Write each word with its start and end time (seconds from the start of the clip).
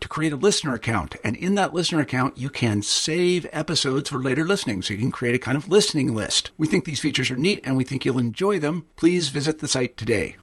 to 0.00 0.08
create 0.08 0.32
a 0.32 0.36
listener 0.36 0.74
account. 0.74 1.16
And 1.24 1.36
in 1.36 1.54
that 1.56 1.74
listener 1.74 2.00
account, 2.00 2.38
you 2.38 2.50
can 2.50 2.82
save 2.82 3.46
episodes 3.52 4.10
for 4.10 4.18
later 4.18 4.44
listening. 4.44 4.82
So 4.82 4.94
you 4.94 5.00
can 5.00 5.10
create 5.10 5.34
a 5.34 5.38
kind 5.38 5.56
of 5.56 5.68
listening 5.68 6.14
list. 6.14 6.50
We 6.56 6.66
think 6.66 6.84
these 6.84 7.00
features 7.00 7.30
are 7.30 7.36
neat 7.36 7.60
and 7.64 7.76
we 7.76 7.84
think 7.84 8.04
you'll 8.04 8.18
enjoy 8.18 8.58
them. 8.58 8.86
Please 8.96 9.28
visit 9.28 9.58
the 9.58 9.68
site 9.68 9.96
today. 9.96 10.36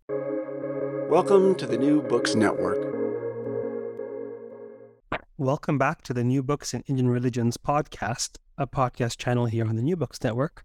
Welcome 1.09 1.56
to 1.56 1.66
the 1.66 1.78
New 1.78 2.02
Books 2.02 2.36
Network. 2.36 2.95
Welcome 5.38 5.78
back 5.78 6.02
to 6.03 6.14
the 6.14 6.23
New 6.23 6.42
Books 6.42 6.73
in 6.73 6.81
Indian 6.88 7.09
Religions 7.09 7.58
podcast, 7.58 8.38
a 8.58 8.66
podcast 8.66 9.17
channel 9.17 9.48
here 9.48 9.67
on 9.67 9.76
the 9.76 9.81
New 9.81 9.95
Books 9.95 10.23
Network. 10.23 10.64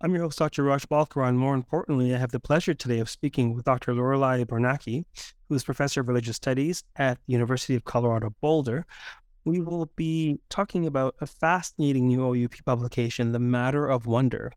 I'm 0.00 0.14
your 0.14 0.22
host, 0.22 0.38
Dr. 0.38 0.62
Raj 0.62 0.88
Balkaran. 0.88 1.34
More 1.34 1.56
importantly, 1.56 2.14
I 2.14 2.18
have 2.18 2.30
the 2.30 2.38
pleasure 2.38 2.72
today 2.72 3.00
of 3.00 3.10
speaking 3.10 3.52
with 3.52 3.64
Dr. 3.64 3.92
Loriliai 3.94 4.44
Biernacki, 4.46 5.04
who 5.48 5.56
is 5.56 5.64
professor 5.64 6.00
of 6.00 6.06
religious 6.06 6.36
studies 6.36 6.84
at 6.94 7.18
the 7.26 7.32
University 7.32 7.74
of 7.74 7.82
Colorado 7.82 8.32
Boulder. 8.40 8.86
We 9.44 9.60
will 9.60 9.90
be 9.96 10.38
talking 10.50 10.86
about 10.86 11.16
a 11.20 11.26
fascinating 11.26 12.06
new 12.06 12.24
OUP 12.24 12.64
publication, 12.64 13.32
The 13.32 13.40
Matter 13.40 13.88
of 13.88 14.06
Wonder, 14.06 14.52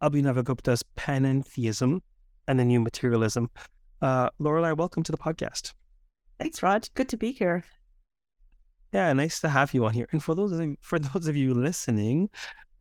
Abhinavagupta's 0.00 0.84
Panentheism 0.96 2.00
and 2.46 2.60
the 2.60 2.64
New 2.64 2.78
Materialism. 2.78 3.50
Uh, 4.00 4.30
Lorelei, 4.38 4.74
welcome 4.74 5.02
to 5.02 5.10
the 5.10 5.18
podcast. 5.18 5.72
Thanks, 6.38 6.62
Raj. 6.62 6.94
Good 6.94 7.08
to 7.08 7.16
be 7.16 7.32
here. 7.32 7.64
Yeah, 8.92 9.12
nice 9.12 9.40
to 9.40 9.48
have 9.48 9.74
you 9.74 9.84
on 9.86 9.92
here. 9.92 10.06
And 10.12 10.22
for 10.22 10.36
those 10.36 10.52
of 10.52 10.76
for 10.80 11.00
those 11.00 11.26
of 11.26 11.36
you 11.36 11.52
listening, 11.52 12.30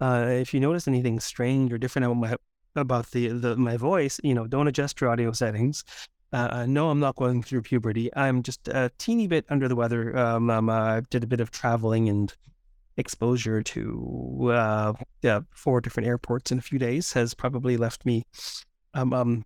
uh, 0.01 0.27
if 0.29 0.53
you 0.53 0.59
notice 0.59 0.87
anything 0.87 1.19
strange 1.19 1.73
or 1.73 1.77
different 1.77 2.05
about 2.05 2.15
my 2.15 2.35
about 2.75 3.11
the, 3.11 3.29
the 3.29 3.55
my 3.55 3.77
voice, 3.77 4.19
you 4.23 4.33
know, 4.33 4.47
don't 4.47 4.67
adjust 4.67 5.01
your 5.01 5.09
audio 5.09 5.31
settings. 5.31 5.83
Uh, 6.33 6.65
no, 6.67 6.89
I'm 6.89 6.99
not 6.99 7.15
going 7.15 7.41
through 7.41 7.61
puberty. 7.61 8.13
I'm 8.15 8.43
just 8.43 8.67
a 8.67 8.91
teeny 8.97 9.27
bit 9.27 9.45
under 9.49 9.67
the 9.67 9.75
weather. 9.75 10.15
Um, 10.17 10.49
um, 10.49 10.69
I 10.69 11.01
did 11.09 11.23
a 11.23 11.27
bit 11.27 11.39
of 11.39 11.51
traveling 11.51 12.09
and 12.09 12.35
exposure 12.97 13.61
to 13.61 14.51
uh, 14.51 14.93
yeah, 15.21 15.41
four 15.51 15.79
different 15.79 16.07
airports 16.07 16.51
in 16.51 16.57
a 16.57 16.61
few 16.61 16.79
days 16.79 17.13
has 17.13 17.33
probably 17.33 17.77
left 17.77 18.05
me 18.05 18.23
um, 18.93 19.13
um, 19.13 19.45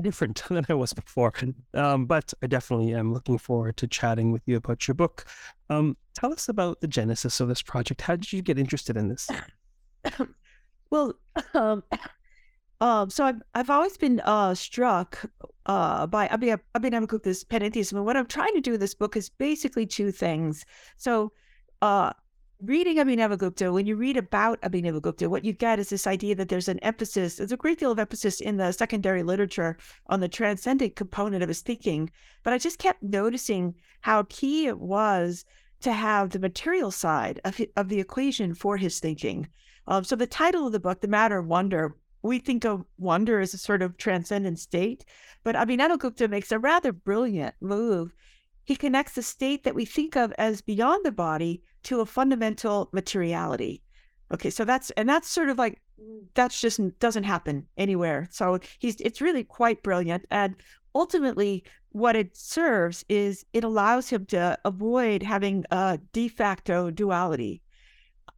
different 0.00 0.42
than 0.48 0.64
I 0.68 0.74
was 0.74 0.92
before. 0.92 1.32
Um, 1.72 2.06
but 2.06 2.32
I 2.42 2.46
definitely 2.46 2.94
am 2.94 3.12
looking 3.12 3.38
forward 3.38 3.76
to 3.78 3.88
chatting 3.88 4.30
with 4.32 4.42
you 4.46 4.56
about 4.56 4.86
your 4.86 4.94
book. 4.94 5.26
Um, 5.68 5.96
tell 6.14 6.32
us 6.32 6.48
about 6.48 6.80
the 6.80 6.88
genesis 6.88 7.40
of 7.40 7.48
this 7.48 7.62
project. 7.62 8.02
How 8.02 8.16
did 8.16 8.32
you 8.32 8.42
get 8.42 8.58
interested 8.58 8.96
in 8.96 9.08
this? 9.08 9.28
well, 10.90 11.14
um, 11.54 11.82
um, 12.80 13.10
so 13.10 13.24
I've 13.24 13.42
I've 13.54 13.70
always 13.70 13.96
been 13.96 14.20
uh, 14.20 14.54
struck 14.54 15.24
uh, 15.66 16.06
by 16.06 16.28
I 16.28 16.36
mean 16.36 16.56
I've 16.74 16.82
been 16.82 16.94
able 16.94 17.18
this 17.18 17.44
panentheism, 17.44 17.92
and 17.92 18.04
what 18.04 18.16
I'm 18.16 18.26
trying 18.26 18.54
to 18.54 18.60
do 18.60 18.74
in 18.74 18.80
this 18.80 18.94
book 18.94 19.16
is 19.16 19.28
basically 19.28 19.86
two 19.86 20.10
things. 20.10 20.64
So, 20.96 21.32
uh, 21.82 22.12
reading 22.60 22.96
Abhinavagupta, 22.96 23.72
when 23.72 23.86
you 23.86 23.96
read 23.96 24.16
about 24.16 24.60
Abhinavagupta, 24.62 25.28
what 25.28 25.44
you 25.44 25.52
get 25.52 25.78
is 25.78 25.90
this 25.90 26.06
idea 26.06 26.34
that 26.34 26.48
there's 26.48 26.68
an 26.68 26.78
emphasis, 26.80 27.36
there's 27.36 27.52
a 27.52 27.56
great 27.56 27.78
deal 27.78 27.90
of 27.90 27.98
emphasis 27.98 28.40
in 28.40 28.56
the 28.56 28.72
secondary 28.72 29.22
literature 29.22 29.76
on 30.06 30.20
the 30.20 30.28
transcendent 30.28 30.96
component 30.96 31.42
of 31.42 31.48
his 31.48 31.60
thinking. 31.60 32.10
But 32.42 32.52
I 32.52 32.58
just 32.58 32.78
kept 32.78 33.02
noticing 33.02 33.74
how 34.00 34.24
key 34.28 34.66
it 34.66 34.78
was 34.78 35.44
to 35.80 35.92
have 35.92 36.30
the 36.30 36.38
material 36.38 36.90
side 36.90 37.40
of, 37.44 37.60
of 37.76 37.88
the 37.88 38.00
equation 38.00 38.54
for 38.54 38.76
his 38.76 39.00
thinking. 39.00 39.48
Um, 39.86 40.04
so 40.04 40.16
the 40.16 40.26
title 40.26 40.66
of 40.66 40.72
the 40.72 40.80
book, 40.80 41.00
The 41.00 41.08
Matter 41.08 41.38
of 41.38 41.46
Wonder, 41.46 41.96
we 42.22 42.38
think 42.38 42.64
of 42.64 42.84
wonder 42.98 43.40
as 43.40 43.52
a 43.52 43.58
sort 43.58 43.82
of 43.82 43.98
transcendent 43.98 44.58
state, 44.58 45.04
but 45.42 45.54
Abhinavagupta 45.54 46.28
makes 46.30 46.50
a 46.50 46.58
rather 46.58 46.90
brilliant 46.90 47.54
move. 47.60 48.14
He 48.64 48.76
connects 48.76 49.14
the 49.14 49.22
state 49.22 49.64
that 49.64 49.74
we 49.74 49.84
think 49.84 50.16
of 50.16 50.32
as 50.38 50.62
beyond 50.62 51.04
the 51.04 51.12
body 51.12 51.62
to 51.82 52.00
a 52.00 52.06
fundamental 52.06 52.88
materiality. 52.92 53.82
Okay, 54.32 54.48
so 54.48 54.64
that's 54.64 54.90
and 54.92 55.06
that's 55.06 55.28
sort 55.28 55.50
of 55.50 55.58
like 55.58 55.82
that's 56.32 56.60
just 56.60 56.80
doesn't 56.98 57.24
happen 57.24 57.66
anywhere. 57.76 58.26
So 58.30 58.58
he's 58.78 58.96
it's 59.00 59.20
really 59.20 59.44
quite 59.44 59.82
brilliant, 59.82 60.24
and 60.30 60.56
ultimately 60.94 61.62
what 61.90 62.16
it 62.16 62.36
serves 62.36 63.04
is 63.08 63.44
it 63.52 63.64
allows 63.64 64.08
him 64.08 64.24
to 64.26 64.58
avoid 64.64 65.22
having 65.22 65.64
a 65.70 65.98
de 66.12 66.28
facto 66.28 66.90
duality. 66.90 67.60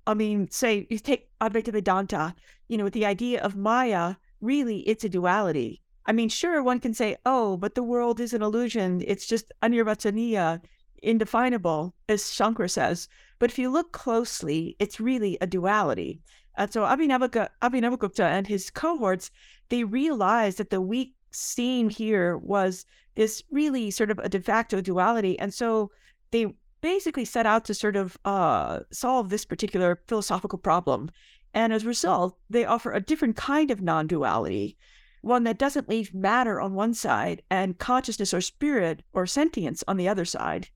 I 0.07 0.15
mean, 0.15 0.51
say 0.51 0.87
you 0.89 0.99
take 0.99 1.29
Advaita 1.41 1.73
Vedanta, 1.73 2.35
you 2.69 2.79
know, 2.79 2.85
with 2.85 2.93
the 2.93 3.07
idea 3.07 3.43
of 3.43 3.57
Maya, 3.57 4.17
really 4.41 4.81
it's 4.81 5.05
a 5.05 5.09
duality. 5.09 5.83
I 6.07 6.13
mean, 6.13 6.29
sure, 6.29 6.63
one 6.63 6.79
can 6.79 6.95
say, 6.95 7.17
oh, 7.27 7.57
but 7.57 7.75
the 7.75 7.83
world 7.83 8.21
is 8.21 8.33
an 8.33 8.43
illusion. 8.43 9.03
It's 9.07 9.27
just 9.27 9.53
anirvachaniya, 9.63 10.61
indefinable, 11.03 11.95
as 12.09 12.23
Shankara 12.23 12.71
says. 12.71 13.09
But 13.41 13.51
if 13.51 13.59
you 13.59 13.71
look 13.71 13.93
closely, 13.93 14.77
it's 14.79 15.01
really 15.01 15.37
a 15.41 15.47
duality. 15.47 16.21
And 16.57 16.73
so 16.73 16.83
Abhinavagupta 16.83 18.21
and 18.21 18.47
his 18.47 18.71
cohorts, 18.71 19.31
they 19.69 19.85
realized 19.85 20.59
that 20.59 20.71
the 20.71 20.81
weak 20.81 21.15
scene 21.33 21.91
here 21.91 22.39
was 22.39 22.87
this 23.17 23.43
really 23.51 23.91
sort 23.91 24.11
of 24.11 24.19
a 24.21 24.29
de 24.29 24.41
facto 24.41 24.81
duality. 24.81 25.39
And 25.39 25.53
so 25.53 25.91
they 26.31 26.55
basically 26.81 27.25
set 27.25 27.47
out 27.47 27.65
to 27.65 27.75
sort 27.75 27.97
of 27.97 28.17
uh, 28.25 28.81
solve 28.91 29.29
this 29.29 29.45
particular 29.45 30.03
philosophical 30.07 30.59
problem. 30.59 31.11
And 31.55 31.73
as 31.73 31.85
a 31.85 31.89
result, 31.89 32.37
they 32.51 32.65
offer 32.65 32.93
a 32.93 33.01
different 33.01 33.37
kind 33.37 33.71
of 33.71 33.81
non 33.81 34.07
duality, 34.07 34.77
one 35.23 35.45
that 35.45 35.59
doesn't 35.59 35.89
leave 35.89 36.15
matter 36.15 36.61
on 36.61 36.75
one 36.75 36.95
side 36.95 37.43
and 37.51 37.79
consciousness 37.79 38.35
or 38.35 38.41
spirit 38.41 39.03
or 39.13 39.27
sentience 39.27 39.83
on 39.89 39.97
the 39.97 40.09
other 40.09 40.25
side. 40.25 40.69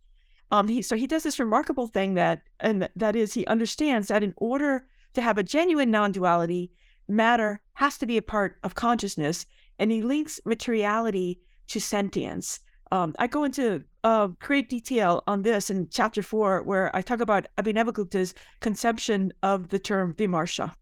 Um, 0.51 0.69
he, 0.69 0.83
so 0.83 0.97
he 0.97 1.07
does 1.07 1.23
this 1.23 1.39
remarkable 1.39 1.87
thing 1.87 2.15
that, 2.15 2.43
and 2.59 2.89
that 2.97 3.15
is, 3.15 3.35
he 3.35 3.47
understands 3.47 4.09
that 4.09 4.23
in 4.23 4.35
order 4.37 4.87
to 5.15 5.23
have 5.23 5.39
a 5.39 5.43
genuine 5.43 5.91
non 5.91 6.13
duality, 6.13 6.73
matter 7.09 7.61
has 7.75 7.99
to 7.99 8.07
be 8.07 8.17
a 8.17 8.23
part 8.23 8.59
of 8.63 8.75
consciousness, 8.75 9.47
and 9.79 9.91
he 9.91 10.03
links 10.03 10.41
materiality 10.45 11.41
to 11.69 11.81
sentience. 11.81 12.61
Um, 12.93 13.15
I 13.19 13.27
go 13.27 13.45
into 13.45 13.85
uh, 14.03 14.29
great 14.39 14.69
detail 14.69 15.23
on 15.27 15.43
this 15.43 15.71
in 15.71 15.89
chapter 15.91 16.23
four, 16.23 16.63
where 16.63 16.95
I 16.95 17.03
talk 17.03 17.21
about 17.21 17.47
Abhinavagupta's 17.57 18.35
conception 18.61 19.33
of 19.43 19.69
the 19.69 19.79
term 19.79 20.15
vimarsha. 20.15 20.75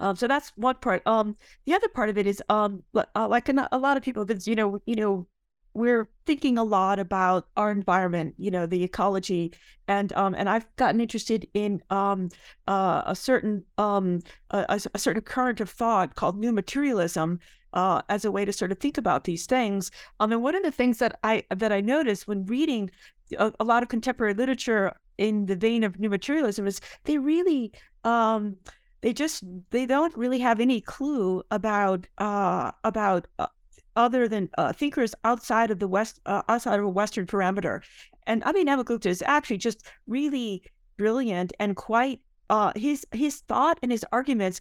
Um, 0.00 0.16
so 0.16 0.26
that's 0.26 0.52
one 0.56 0.76
part. 0.76 1.06
Um, 1.06 1.36
the 1.64 1.74
other 1.74 1.88
part 1.88 2.08
of 2.08 2.18
it 2.18 2.26
is, 2.26 2.42
um, 2.48 2.82
uh, 2.94 3.28
like 3.28 3.48
a, 3.48 3.78
lot 3.78 3.96
of 3.96 4.02
people, 4.02 4.26
you 4.44 4.56
know, 4.56 4.80
you 4.84 4.96
know, 4.96 5.28
we're 5.74 6.08
thinking 6.26 6.58
a 6.58 6.64
lot 6.64 6.98
about 6.98 7.46
our 7.56 7.70
environment, 7.70 8.34
you 8.36 8.50
know, 8.50 8.66
the 8.66 8.82
ecology, 8.82 9.54
and 9.88 10.12
um, 10.12 10.34
and 10.34 10.48
I've 10.48 10.66
gotten 10.76 11.00
interested 11.00 11.46
in 11.54 11.80
um, 11.88 12.28
uh, 12.68 13.02
a 13.06 13.16
certain 13.16 13.64
um, 13.78 14.20
a, 14.50 14.80
a 14.92 14.98
certain 14.98 15.22
current 15.22 15.60
of 15.60 15.70
thought 15.70 16.14
called 16.14 16.36
new 16.36 16.52
materialism, 16.52 17.40
uh, 17.72 18.02
as 18.08 18.24
a 18.24 18.30
way 18.30 18.44
to 18.44 18.52
sort 18.52 18.72
of 18.72 18.78
think 18.78 18.98
about 18.98 19.24
these 19.24 19.46
things. 19.46 19.90
Um, 20.20 20.32
and 20.32 20.42
one 20.42 20.54
of 20.54 20.62
the 20.62 20.70
things 20.70 20.98
that 20.98 21.18
I 21.22 21.44
that 21.54 21.72
I 21.72 21.80
noticed 21.80 22.28
when 22.28 22.46
reading 22.46 22.90
a, 23.38 23.52
a 23.60 23.64
lot 23.64 23.82
of 23.82 23.88
contemporary 23.88 24.34
literature 24.34 24.94
in 25.18 25.46
the 25.46 25.56
vein 25.56 25.84
of 25.84 25.98
new 25.98 26.10
materialism 26.10 26.66
is 26.66 26.80
they 27.04 27.18
really 27.18 27.72
um, 28.04 28.56
they 29.00 29.12
just 29.12 29.44
they 29.70 29.86
don't 29.86 30.16
really 30.16 30.38
have 30.38 30.60
any 30.60 30.80
clue 30.80 31.42
about 31.50 32.06
uh, 32.18 32.70
about 32.84 33.26
uh, 33.38 33.46
other 33.94 34.26
than 34.26 34.48
uh, 34.56 34.72
thinkers 34.72 35.14
outside 35.24 35.70
of 35.70 35.78
the 35.78 35.88
west 35.88 36.20
uh, 36.26 36.42
outside 36.48 36.78
of 36.78 36.84
a 36.84 36.88
western 36.88 37.26
parameter 37.26 37.82
and 38.26 38.42
abhinavagupta 38.42 39.06
is 39.06 39.22
actually 39.26 39.58
just 39.58 39.84
really 40.06 40.62
brilliant 40.96 41.52
and 41.58 41.76
quite 41.76 42.20
uh, 42.50 42.72
his 42.76 43.06
his 43.12 43.40
thought 43.40 43.78
and 43.82 43.92
his 43.92 44.04
arguments 44.12 44.60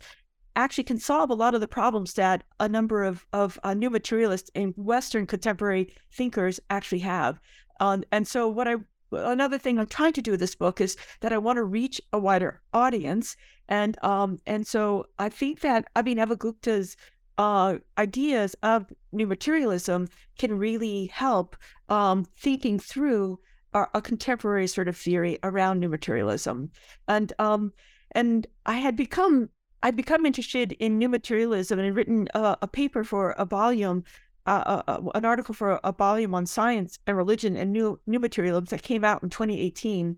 actually 0.56 0.83
can 0.83 1.00
solve 1.00 1.30
a 1.30 1.36
lot 1.36 1.53
of 1.56 1.62
the 1.62 1.68
problems 1.68 2.13
that 2.13 2.44
a 2.59 2.68
number 2.68 3.03
of 3.03 3.25
of 3.33 3.59
uh, 3.63 3.74
new 3.74 3.89
materialists 3.89 4.51
and 4.56 4.74
western 4.77 5.25
contemporary 5.25 5.94
thinkers 6.12 6.59
actually 6.69 7.00
have 7.00 7.39
um, 7.80 8.03
and 8.12 8.27
so 8.27 8.48
what 8.48 8.68
i 8.68 8.75
another 9.12 9.57
thing 9.57 9.77
i'm 9.77 9.88
trying 9.88 10.13
to 10.13 10.21
do 10.21 10.31
with 10.31 10.39
this 10.39 10.56
book 10.56 10.80
is 10.80 10.95
that 11.19 11.33
i 11.33 11.38
want 11.38 11.57
to 11.57 11.63
reach 11.63 12.00
a 12.13 12.19
wider 12.19 12.62
audience 12.74 13.36
and 13.71 13.98
um 14.03 14.39
and 14.45 14.68
so 14.68 15.06
I 15.18 15.30
think 15.30 15.62
that 15.62 15.88
I 15.95 16.01
mean 16.01 16.18
Abhinavagupta's 16.18 16.97
uh, 17.38 17.77
ideas 17.97 18.56
of 18.62 18.86
new 19.13 19.25
materialism 19.25 20.09
can 20.38 20.57
really 20.57 21.07
help 21.07 21.56
um, 21.89 22.25
thinking 22.38 22.77
through 22.77 23.39
a, 23.74 23.86
a, 23.95 24.01
contemporary 24.01 24.68
sort 24.68 24.88
of 24.88 24.97
theory 24.97 25.39
around 25.42 25.80
new 25.80 25.89
materialism. 25.89 26.69
And 27.07 27.33
um, 27.39 27.71
and 28.12 28.45
I 28.65 28.75
had 28.75 28.95
become 28.95 29.50
I'd 29.83 29.95
become 29.95 30.25
interested 30.25 30.74
in 30.74 30.98
new 30.98 31.10
materialism 31.10 31.80
and 31.80 31.95
written 31.95 32.28
a, 32.33 32.57
a 32.62 32.68
paper 32.68 33.04
for 33.04 33.31
a 33.31 33.45
volume, 33.45 34.04
uh, 34.45 34.81
uh, 34.88 35.01
an 35.16 35.25
article 35.25 35.54
for 35.54 35.80
a 35.83 35.92
volume 35.92 36.36
on 36.36 36.45
science 36.45 37.00
and 37.07 37.18
religion 37.18 37.57
and 37.57 37.72
new 37.72 38.00
new 38.06 38.19
materialism 38.19 38.66
that 38.66 38.83
came 38.83 39.04
out 39.04 39.24
in 39.24 39.30
2018. 39.30 40.18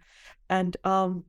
And 0.50 0.78
um, 0.84 1.24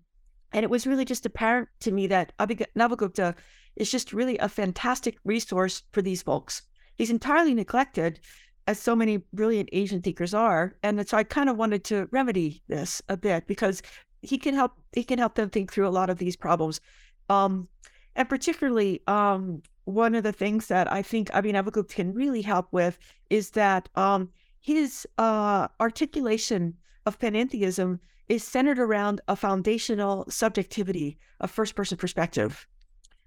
and 0.53 0.65
it 0.65 0.71
was 0.71 0.87
really 0.87 1.05
just 1.05 1.27
apparent 1.27 1.69
to 1.81 1.93
me 1.93 2.07
that 2.09 2.33
Abhinavagupta 2.39 3.35
is 3.77 3.91
just 3.91 4.13
really 4.13 4.39
a 4.39 4.49
fantastic 4.49 5.19
resource 5.25 5.83
for 5.93 6.03
these 6.03 6.23
folks. 6.23 6.63
He's 6.97 7.11
entirely 7.11 7.55
neglected, 7.55 8.21
as 8.67 8.79
so 8.79 8.97
many 8.97 9.19
brilliant 9.33 9.69
Asian 9.73 10.01
thinkers 10.01 10.33
are. 10.33 10.75
And 10.83 11.07
so 11.09 11.17
I 11.17 11.25
kind 11.25 11.49
of 11.49 11.57
wanted 11.57 11.85
to 11.85 12.09
remedy 12.11 12.63
this 12.69 13.03
a 13.09 13.17
bit 13.17 13.47
because 13.47 13.83
he 14.23 14.39
can 14.39 14.55
help 14.55 14.73
he 14.93 15.05
can 15.05 15.19
help 15.19 15.35
them 15.35 15.51
think 15.51 15.73
through 15.73 15.89
a 15.89 15.91
lot 15.91 16.11
of 16.11 16.19
these 16.19 16.37
problems. 16.37 16.81
Um, 17.29 17.69
and 18.17 18.29
particularly 18.29 19.01
um, 19.07 19.63
one 19.85 20.15
of 20.15 20.23
the 20.23 20.33
things 20.33 20.67
that 20.69 20.91
I 20.91 21.03
think 21.03 21.31
Abhinavagupta 21.31 21.89
can 21.89 22.15
really 22.15 22.43
help 22.43 22.69
with 22.73 22.99
is 23.31 23.51
that 23.51 23.89
um, 23.97 24.31
his 24.61 25.07
uh, 25.19 25.69
articulation 25.81 26.75
of 27.07 27.19
panentheism 27.19 27.99
is 28.29 28.43
centered 28.43 28.79
around 28.79 29.21
a 29.29 29.37
foundational 29.37 30.25
subjectivity, 30.29 31.19
a 31.41 31.49
first 31.49 31.75
person 31.75 31.99
perspective. 31.99 32.67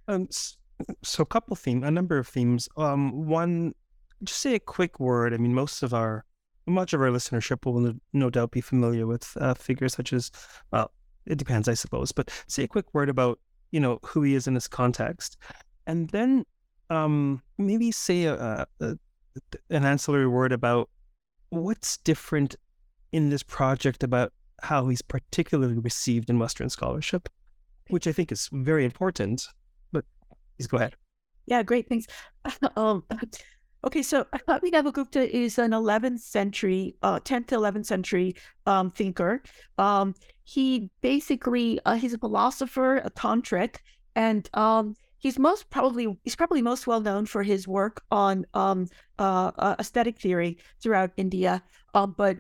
Um, 0.08 0.28
so 1.04 1.22
a 1.22 1.26
couple 1.26 1.56
themes, 1.56 1.84
a 1.86 1.92
number 1.92 2.18
of 2.18 2.28
themes. 2.28 2.68
Um, 2.78 3.28
one, 3.28 3.74
just 4.24 4.42
say 4.42 4.56
a 4.56 4.60
quick 4.60 5.00
word. 5.00 5.34
I 5.34 5.38
mean, 5.38 5.54
most 5.54 5.84
of 5.84 5.94
our, 5.94 6.26
much 6.66 6.94
of 6.94 7.02
our 7.02 7.10
listenership 7.10 7.66
will 7.66 7.80
no, 7.80 7.94
no 8.14 8.30
doubt 8.30 8.52
be 8.52 8.62
familiar 8.62 9.06
with 9.06 9.32
uh, 9.40 9.54
figures 9.54 9.94
such 9.94 10.14
as, 10.14 10.32
well, 10.72 10.92
it 11.28 11.38
depends, 11.38 11.68
I 11.68 11.76
suppose, 11.76 12.12
but 12.12 12.32
say 12.48 12.64
a 12.64 12.68
quick 12.68 12.94
word 12.94 13.10
about, 13.10 13.40
you 13.72 13.80
know, 13.80 14.00
who 14.04 14.22
he 14.22 14.36
is 14.36 14.48
in 14.48 14.54
this 14.54 14.68
context. 14.68 15.38
And 15.86 16.10
then 16.10 16.46
um, 16.90 17.42
maybe 17.58 17.92
say 17.92 18.26
a, 18.26 18.66
a, 18.80 18.98
an 19.70 19.86
ancillary 19.86 20.28
word 20.28 20.52
about 20.52 20.90
what's 21.50 21.98
different 21.98 22.56
in 23.12 23.30
this 23.30 23.44
project 23.44 24.04
about 24.04 24.34
how 24.64 24.88
he's 24.88 25.02
particularly 25.02 25.78
received 25.78 26.30
in 26.30 26.40
Western 26.40 26.70
scholarship, 26.70 27.30
which 27.90 28.08
I 28.08 28.12
think 28.12 28.32
is 28.32 28.50
very 28.52 28.86
important. 28.86 29.48
But 29.92 30.06
please 30.58 30.68
go 30.68 30.78
ahead. 30.78 30.96
Yeah, 31.46 31.64
great. 31.64 31.88
Thanks. 31.88 32.08
um, 32.76 33.04
okay, 33.88 34.04
so 34.04 34.26
Abhinavagupta 34.50 35.28
is 35.30 35.58
an 35.58 35.72
11th 35.72 36.20
century, 36.20 36.96
uh, 37.02 37.20
10th 37.22 37.48
to 37.48 37.56
11th 37.56 37.86
century 37.86 38.36
um, 38.66 38.92
thinker. 38.92 39.42
Um, 39.78 40.14
he 40.44 40.90
basically, 41.02 41.80
uh, 41.86 41.96
he's 41.96 42.14
a 42.14 42.18
philosopher, 42.18 42.98
a 42.98 43.10
tantric, 43.10 43.78
and 44.16 44.50
um, 44.54 44.96
he's 45.20 45.40
most 45.40 45.70
probably 45.70 46.18
he's 46.24 46.36
probably 46.36 46.62
most 46.62 46.86
well 46.86 47.00
known 47.00 47.26
for 47.26 47.44
his 47.44 47.68
work 47.68 48.04
on 48.12 48.46
um, 48.54 48.88
uh, 49.20 49.52
uh 49.58 49.76
aesthetic 49.80 50.20
theory 50.20 50.58
throughout 50.82 51.12
India. 51.16 51.64
Um, 51.94 52.14
but 52.18 52.38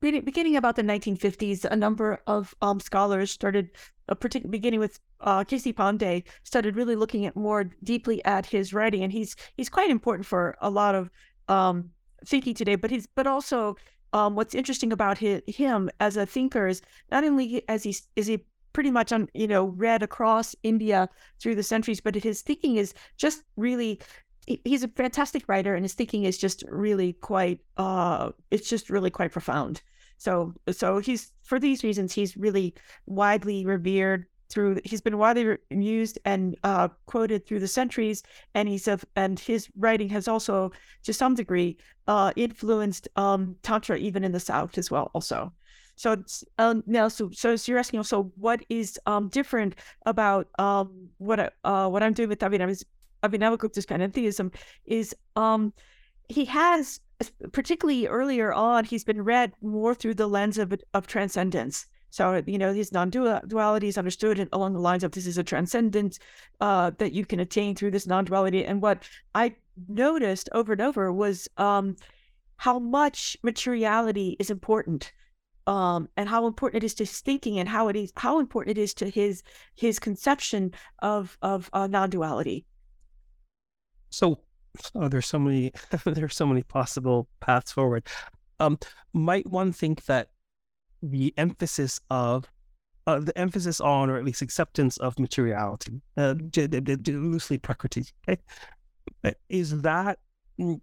beginning 0.00 0.56
about 0.56 0.76
the 0.76 0.82
1950s, 0.82 1.64
a 1.64 1.76
number 1.76 2.20
of 2.26 2.54
um, 2.62 2.80
scholars 2.80 3.30
started, 3.30 3.70
uh, 4.08 4.14
partic- 4.14 4.50
beginning 4.50 4.80
with 4.80 4.98
uh, 5.20 5.44
K.C. 5.44 5.72
Pandey, 5.72 6.24
started 6.42 6.76
really 6.76 6.96
looking 6.96 7.26
at 7.26 7.36
more 7.36 7.64
deeply 7.84 8.24
at 8.24 8.46
his 8.46 8.72
writing, 8.72 9.02
and 9.02 9.12
he's 9.12 9.36
he's 9.56 9.68
quite 9.68 9.90
important 9.90 10.26
for 10.26 10.56
a 10.60 10.70
lot 10.70 10.94
of 10.94 11.10
um, 11.48 11.90
thinking 12.24 12.54
today. 12.54 12.76
But 12.76 12.90
he's 12.90 13.06
but 13.06 13.26
also 13.26 13.76
um, 14.12 14.34
what's 14.34 14.54
interesting 14.54 14.92
about 14.92 15.18
his, 15.18 15.42
him 15.46 15.90
as 16.00 16.16
a 16.16 16.26
thinker 16.26 16.66
is 16.66 16.82
not 17.10 17.24
only 17.24 17.62
as 17.68 17.82
he 17.82 17.96
is 18.16 18.26
he 18.26 18.44
pretty 18.72 18.90
much 18.90 19.12
on 19.12 19.28
you 19.34 19.46
know 19.46 19.66
read 19.66 20.02
across 20.02 20.54
India 20.62 21.08
through 21.40 21.54
the 21.54 21.62
centuries, 21.62 22.00
but 22.00 22.14
his 22.14 22.42
thinking 22.42 22.76
is 22.76 22.94
just 23.16 23.42
really 23.56 24.00
he's 24.46 24.82
a 24.82 24.88
fantastic 24.88 25.48
writer 25.48 25.74
and 25.74 25.84
his 25.84 25.94
thinking 25.94 26.24
is 26.24 26.38
just 26.38 26.64
really 26.68 27.12
quite 27.14 27.60
uh 27.76 28.30
it's 28.50 28.68
just 28.68 28.90
really 28.90 29.10
quite 29.10 29.32
profound. 29.32 29.82
So 30.18 30.54
so 30.70 30.98
he's 30.98 31.32
for 31.42 31.58
these 31.58 31.84
reasons 31.84 32.12
he's 32.12 32.36
really 32.36 32.74
widely 33.06 33.64
revered 33.64 34.26
through 34.50 34.80
he's 34.84 35.00
been 35.00 35.16
widely 35.16 35.56
used 35.70 36.18
and 36.24 36.56
uh, 36.64 36.88
quoted 37.06 37.46
through 37.46 37.60
the 37.60 37.68
centuries 37.68 38.22
and 38.54 38.68
he's 38.68 38.88
of 38.88 39.04
and 39.16 39.38
his 39.38 39.68
writing 39.76 40.08
has 40.08 40.26
also 40.26 40.72
to 41.04 41.12
some 41.12 41.34
degree 41.34 41.78
uh, 42.08 42.32
influenced 42.36 43.08
um, 43.16 43.56
tantra 43.62 43.96
even 43.96 44.24
in 44.24 44.32
the 44.32 44.40
south 44.40 44.76
as 44.76 44.90
well 44.90 45.10
also. 45.14 45.52
So 45.94 46.16
um, 46.58 46.82
now 46.86 47.08
so, 47.08 47.30
so 47.30 47.56
you're 47.66 47.78
asking 47.78 48.00
also 48.00 48.32
what 48.36 48.64
is 48.68 48.98
um, 49.06 49.28
different 49.28 49.76
about 50.06 50.48
um, 50.58 51.08
what 51.18 51.38
I, 51.38 51.50
uh, 51.62 51.88
what 51.88 52.02
I'm 52.02 52.14
doing 52.14 52.30
with 52.30 52.40
Abhinav 52.40 52.70
Abhinavagupta's 53.22 53.86
panentheism 53.86 54.54
is 54.84 55.14
um, 55.36 55.72
he 56.30 56.44
has, 56.44 57.00
particularly 57.52 58.06
earlier 58.06 58.52
on, 58.52 58.84
he's 58.84 59.04
been 59.04 59.22
read 59.22 59.52
more 59.60 59.94
through 59.94 60.14
the 60.14 60.28
lens 60.28 60.58
of, 60.58 60.72
of 60.94 61.06
transcendence. 61.06 61.86
So, 62.10 62.42
you 62.46 62.58
know, 62.58 62.72
his 62.72 62.92
non 62.92 63.10
duality 63.10 63.88
is 63.88 63.98
understood 63.98 64.48
along 64.52 64.72
the 64.72 64.80
lines 64.80 65.04
of 65.04 65.12
this 65.12 65.26
is 65.26 65.38
a 65.38 65.44
transcendence 65.44 66.18
uh, 66.60 66.90
that 66.98 67.12
you 67.12 67.24
can 67.24 67.40
attain 67.40 67.74
through 67.74 67.92
this 67.92 68.06
non 68.06 68.24
duality. 68.24 68.64
And 68.64 68.82
what 68.82 69.08
I 69.34 69.54
noticed 69.88 70.48
over 70.52 70.72
and 70.72 70.82
over 70.82 71.12
was 71.12 71.48
um, 71.56 71.96
how 72.56 72.78
much 72.78 73.36
materiality 73.42 74.36
is 74.38 74.50
important. 74.50 75.12
Um, 75.66 76.08
and 76.16 76.28
how 76.28 76.46
important 76.46 76.82
it 76.82 76.86
is 76.86 76.94
to 76.94 77.04
his 77.04 77.20
thinking 77.20 77.60
and 77.60 77.68
how 77.68 77.88
it 77.88 77.94
is 77.94 78.12
how 78.16 78.40
important 78.40 78.76
it 78.76 78.80
is 78.80 78.94
to 78.94 79.08
his 79.08 79.42
his 79.76 79.98
conception 79.98 80.72
of 81.00 81.36
of 81.42 81.70
uh, 81.72 81.86
non-duality 81.86 82.64
so, 84.10 84.40
oh, 84.94 85.08
there's 85.08 85.26
so 85.26 85.38
many 85.38 85.72
there's 86.04 86.36
so 86.36 86.46
many 86.46 86.62
possible 86.62 87.28
paths 87.40 87.72
forward. 87.72 88.06
Um, 88.58 88.78
might 89.12 89.46
one 89.46 89.72
think 89.72 90.04
that 90.04 90.30
the 91.02 91.32
emphasis 91.38 92.00
of 92.10 92.46
uh, 93.06 93.18
the 93.18 93.36
emphasis 93.36 93.80
on, 93.80 94.10
or 94.10 94.16
at 94.16 94.24
least 94.24 94.42
acceptance 94.42 94.96
of 94.98 95.18
materiality, 95.18 96.00
uh, 96.16 96.34
loosely 97.06 97.58
prakriti, 97.58 98.04
okay? 98.28 98.40
Uh, 99.24 99.32
is 99.48 99.80
that, 99.82 100.18
mm, 100.60 100.80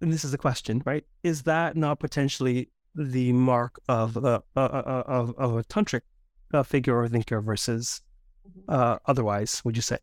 and 0.00 0.12
this 0.12 0.24
is 0.24 0.32
a 0.32 0.38
question, 0.38 0.80
right? 0.86 1.04
Is 1.24 1.42
that 1.42 1.76
not 1.76 1.98
potentially 1.98 2.70
the 2.94 3.32
mark 3.32 3.78
of 3.88 4.16
uh, 4.16 4.40
uh, 4.56 4.60
uh 4.60 5.02
of, 5.06 5.34
of 5.36 5.56
a 5.56 5.64
tantric 5.64 6.02
figure 6.64 6.96
or 6.96 7.08
thinker 7.08 7.40
versus 7.40 8.00
mm-hmm. 8.48 8.96
otherwise? 9.06 9.60
Would 9.64 9.76
you 9.76 9.82
say? 9.82 9.98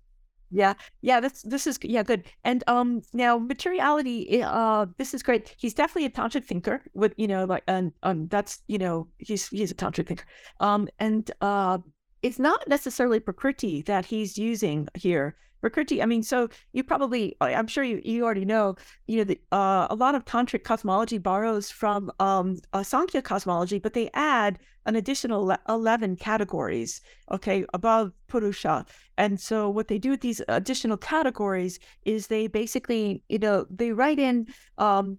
Yeah, 0.56 0.74
yeah, 1.02 1.20
that's 1.20 1.42
this 1.42 1.68
is 1.68 1.78
yeah 1.84 2.02
good. 2.04 2.24
And 2.46 2.64
um 2.68 3.02
now 3.14 3.38
materiality, 3.38 4.42
uh, 4.42 4.86
this 4.98 5.14
is 5.14 5.22
great. 5.22 5.54
He's 5.58 5.74
definitely 5.74 6.06
a 6.06 6.10
tantric 6.10 6.46
thinker. 6.46 6.82
With 6.94 7.14
you 7.18 7.28
know 7.28 7.44
like 7.44 7.64
and 7.68 7.92
um 8.04 8.28
that's 8.30 8.62
you 8.68 8.78
know 8.78 9.08
he's 9.18 9.50
he's 9.50 9.72
a 9.72 9.76
tantric 9.76 10.08
thinker. 10.08 10.24
Um 10.62 10.88
and 11.00 11.30
uh 11.42 11.80
it's 12.22 12.40
not 12.40 12.66
necessarily 12.70 13.20
prakriti 13.20 13.82
that 13.84 14.06
he's 14.06 14.38
using 14.38 14.88
here. 14.96 15.36
Prakriti. 15.66 16.00
I 16.00 16.06
mean, 16.06 16.22
so 16.22 16.48
you 16.74 16.84
probably, 16.84 17.36
I'm 17.42 17.66
sure 17.66 17.84
you, 17.84 18.00
you 18.06 18.24
already 18.24 18.46
know, 18.46 18.76
you 19.08 19.18
know, 19.18 19.24
the, 19.24 19.40
uh, 19.52 19.88
a 19.90 19.96
lot 19.96 20.14
of 20.14 20.24
tantric 20.24 20.64
cosmology 20.64 21.18
borrows 21.18 21.72
from 21.72 22.12
um, 22.20 22.60
uh, 22.74 22.84
Sankhya 22.84 23.24
cosmology, 23.24 23.80
but 23.80 23.94
they 23.94 24.12
add 24.14 24.60
an 24.86 24.96
additional 24.96 25.58
11 25.68 26.18
categories, 26.18 27.02
okay, 27.32 27.66
above 27.74 28.12
Purusha. 28.28 28.86
And 29.18 29.42
so 29.42 29.68
what 29.68 29.88
they 29.88 29.98
do 29.98 30.12
with 30.12 30.22
these 30.22 30.40
additional 30.48 30.98
categories 30.98 31.80
is 32.04 32.28
they 32.28 32.46
basically, 32.46 33.24
you 33.28 33.40
know, 33.40 33.66
they 33.72 33.92
write 33.92 34.20
in 34.20 34.46
um, 34.78 35.18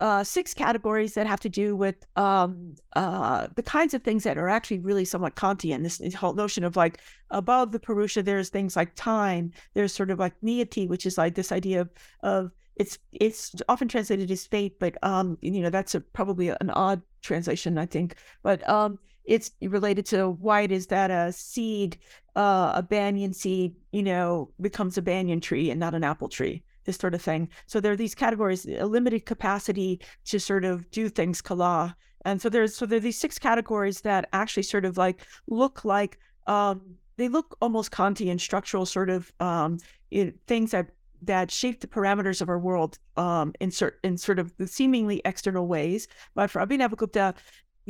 uh, 0.00 0.24
six 0.24 0.54
categories 0.54 1.14
that 1.14 1.26
have 1.26 1.40
to 1.40 1.48
do 1.48 1.76
with 1.76 2.06
um, 2.16 2.74
uh, 2.96 3.46
the 3.54 3.62
kinds 3.62 3.92
of 3.92 4.02
things 4.02 4.24
that 4.24 4.38
are 4.38 4.48
actually 4.48 4.78
really 4.78 5.04
somewhat 5.04 5.36
Kantian. 5.36 5.82
This, 5.82 6.14
whole 6.14 6.32
notion 6.32 6.64
of 6.64 6.74
like 6.74 7.00
above 7.30 7.72
the 7.72 7.78
Purusha, 7.78 8.22
there's 8.22 8.48
things 8.48 8.76
like 8.76 8.94
time. 8.94 9.52
There's 9.74 9.92
sort 9.92 10.10
of 10.10 10.18
like 10.18 10.32
niyati, 10.40 10.88
which 10.88 11.04
is 11.04 11.18
like 11.18 11.34
this 11.34 11.52
idea 11.52 11.82
of, 11.82 11.90
of 12.22 12.50
it's 12.76 12.98
it's 13.12 13.54
often 13.68 13.88
translated 13.88 14.30
as 14.30 14.46
fate, 14.46 14.78
but 14.78 14.96
um, 15.02 15.36
you 15.42 15.60
know 15.60 15.70
that's 15.70 15.94
a, 15.94 16.00
probably 16.00 16.48
an 16.48 16.70
odd 16.70 17.02
translation, 17.20 17.76
I 17.76 17.84
think. 17.84 18.14
But 18.42 18.66
um, 18.66 18.98
it's 19.24 19.50
related 19.60 20.06
to 20.06 20.30
why 20.30 20.62
it 20.62 20.72
is 20.72 20.86
that 20.86 21.10
a 21.10 21.30
seed, 21.30 21.98
uh, 22.36 22.72
a 22.74 22.82
banyan 22.82 23.34
seed, 23.34 23.76
you 23.92 24.02
know, 24.02 24.50
becomes 24.62 24.96
a 24.96 25.02
banyan 25.02 25.40
tree 25.40 25.70
and 25.70 25.78
not 25.78 25.94
an 25.94 26.04
apple 26.04 26.30
tree 26.30 26.62
this 26.84 26.96
sort 26.96 27.14
of 27.14 27.22
thing. 27.22 27.48
So 27.66 27.80
there 27.80 27.92
are 27.92 27.96
these 27.96 28.14
categories, 28.14 28.66
a 28.66 28.86
limited 28.86 29.26
capacity 29.26 30.00
to 30.26 30.38
sort 30.38 30.64
of 30.64 30.90
do 30.90 31.08
things 31.08 31.40
kala. 31.40 31.96
And 32.24 32.40
so 32.40 32.48
there's 32.48 32.76
so 32.76 32.86
there 32.86 32.98
are 32.98 33.00
these 33.00 33.18
six 33.18 33.38
categories 33.38 34.02
that 34.02 34.28
actually 34.32 34.64
sort 34.64 34.84
of 34.84 34.98
like 34.98 35.26
look 35.46 35.84
like 35.84 36.18
um, 36.46 36.80
they 37.16 37.28
look 37.28 37.56
almost 37.60 37.90
Kantian 37.90 38.40
structural 38.40 38.86
sort 38.86 39.10
of 39.10 39.32
um, 39.40 39.78
it, 40.10 40.36
things 40.46 40.70
that 40.72 40.88
that 41.22 41.50
shape 41.50 41.80
the 41.80 41.86
parameters 41.86 42.40
of 42.40 42.48
our 42.48 42.58
world 42.58 42.98
um, 43.16 43.52
in, 43.60 43.70
cert, 43.70 43.92
in 44.02 44.16
sort 44.16 44.38
of 44.38 44.56
the 44.56 44.66
seemingly 44.66 45.20
external 45.24 45.66
ways. 45.66 46.08
But 46.34 46.50
for 46.50 46.64
Abhinavagupta, 46.64 47.34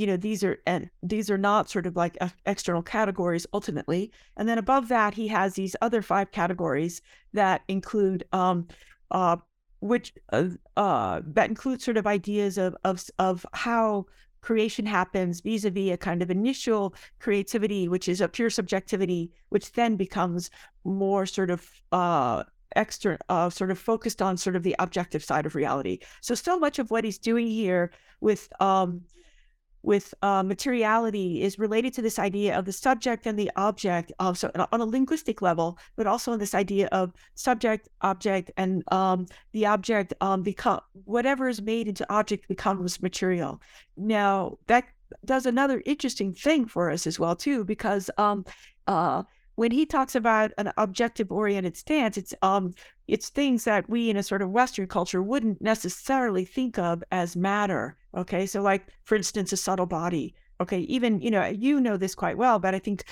you 0.00 0.06
know 0.06 0.16
these 0.16 0.42
are 0.42 0.58
and 0.66 0.88
these 1.02 1.30
are 1.30 1.36
not 1.36 1.68
sort 1.68 1.84
of 1.84 1.94
like 1.94 2.16
external 2.46 2.82
categories 2.82 3.46
ultimately 3.52 4.10
and 4.38 4.48
then 4.48 4.56
above 4.56 4.88
that 4.88 5.12
he 5.12 5.28
has 5.28 5.52
these 5.52 5.76
other 5.82 6.00
five 6.00 6.32
categories 6.32 7.02
that 7.34 7.60
include 7.68 8.24
um 8.32 8.66
uh 9.10 9.36
which 9.80 10.14
uh, 10.32 10.48
uh 10.78 11.20
that 11.22 11.50
include 11.50 11.82
sort 11.82 11.98
of 11.98 12.06
ideas 12.06 12.56
of 12.56 12.74
of 12.84 13.04
of 13.18 13.44
how 13.52 14.06
creation 14.40 14.86
happens 14.86 15.42
vis-a-vis 15.42 15.92
a 15.92 15.98
kind 15.98 16.22
of 16.22 16.30
initial 16.30 16.94
creativity 17.18 17.86
which 17.86 18.08
is 18.08 18.22
a 18.22 18.28
pure 18.28 18.48
subjectivity 18.48 19.30
which 19.50 19.70
then 19.72 19.96
becomes 19.96 20.50
more 20.82 21.26
sort 21.26 21.50
of 21.50 21.68
uh 21.92 22.42
extra 22.76 23.18
uh, 23.28 23.50
sort 23.50 23.70
of 23.70 23.78
focused 23.78 24.22
on 24.22 24.36
sort 24.36 24.54
of 24.54 24.62
the 24.62 24.76
objective 24.78 25.24
side 25.24 25.44
of 25.44 25.56
reality. 25.56 25.98
So 26.20 26.36
so 26.36 26.56
much 26.56 26.78
of 26.78 26.88
what 26.92 27.02
he's 27.02 27.18
doing 27.18 27.48
here 27.48 27.90
with 28.20 28.48
um 28.60 29.02
with 29.82 30.14
uh, 30.22 30.42
materiality 30.42 31.42
is 31.42 31.58
related 31.58 31.92
to 31.94 32.02
this 32.02 32.18
idea 32.18 32.58
of 32.58 32.64
the 32.64 32.72
subject 32.72 33.26
and 33.26 33.38
the 33.38 33.50
object 33.56 34.12
of 34.18 34.36
so 34.36 34.50
on 34.72 34.80
a 34.80 34.84
linguistic 34.84 35.40
level 35.40 35.78
but 35.96 36.06
also 36.06 36.32
on 36.32 36.38
this 36.38 36.54
idea 36.54 36.86
of 36.92 37.12
subject 37.34 37.88
object 38.02 38.50
and 38.56 38.82
um, 38.92 39.26
the 39.52 39.66
object 39.66 40.12
um, 40.20 40.42
become 40.42 40.80
whatever 41.04 41.48
is 41.48 41.62
made 41.62 41.88
into 41.88 42.10
object 42.12 42.46
becomes 42.48 43.00
material. 43.00 43.60
Now 43.96 44.58
that 44.66 44.84
does 45.24 45.46
another 45.46 45.82
interesting 45.86 46.32
thing 46.34 46.66
for 46.66 46.90
us 46.90 47.06
as 47.06 47.18
well 47.18 47.34
too 47.34 47.64
because 47.64 48.10
um, 48.18 48.44
uh, 48.86 49.22
when 49.60 49.72
he 49.72 49.84
talks 49.84 50.14
about 50.14 50.52
an 50.56 50.72
objective 50.78 51.30
oriented 51.30 51.76
stance, 51.76 52.16
it's 52.16 52.32
um 52.40 52.72
it's 53.08 53.28
things 53.28 53.64
that 53.64 53.90
we 53.90 54.08
in 54.08 54.16
a 54.16 54.22
sort 54.22 54.40
of 54.40 54.48
Western 54.48 54.86
culture 54.86 55.22
wouldn't 55.22 55.60
necessarily 55.60 56.46
think 56.46 56.78
of 56.78 57.04
as 57.12 57.36
matter. 57.36 57.94
Okay, 58.16 58.46
so 58.46 58.62
like 58.62 58.86
for 59.04 59.16
instance, 59.16 59.52
a 59.52 59.58
subtle 59.58 59.84
body. 59.84 60.34
Okay, 60.62 60.78
even 60.96 61.20
you 61.20 61.30
know 61.30 61.44
you 61.44 61.78
know 61.78 61.98
this 61.98 62.14
quite 62.14 62.38
well, 62.38 62.58
but 62.58 62.74
I 62.74 62.78
think 62.78 63.04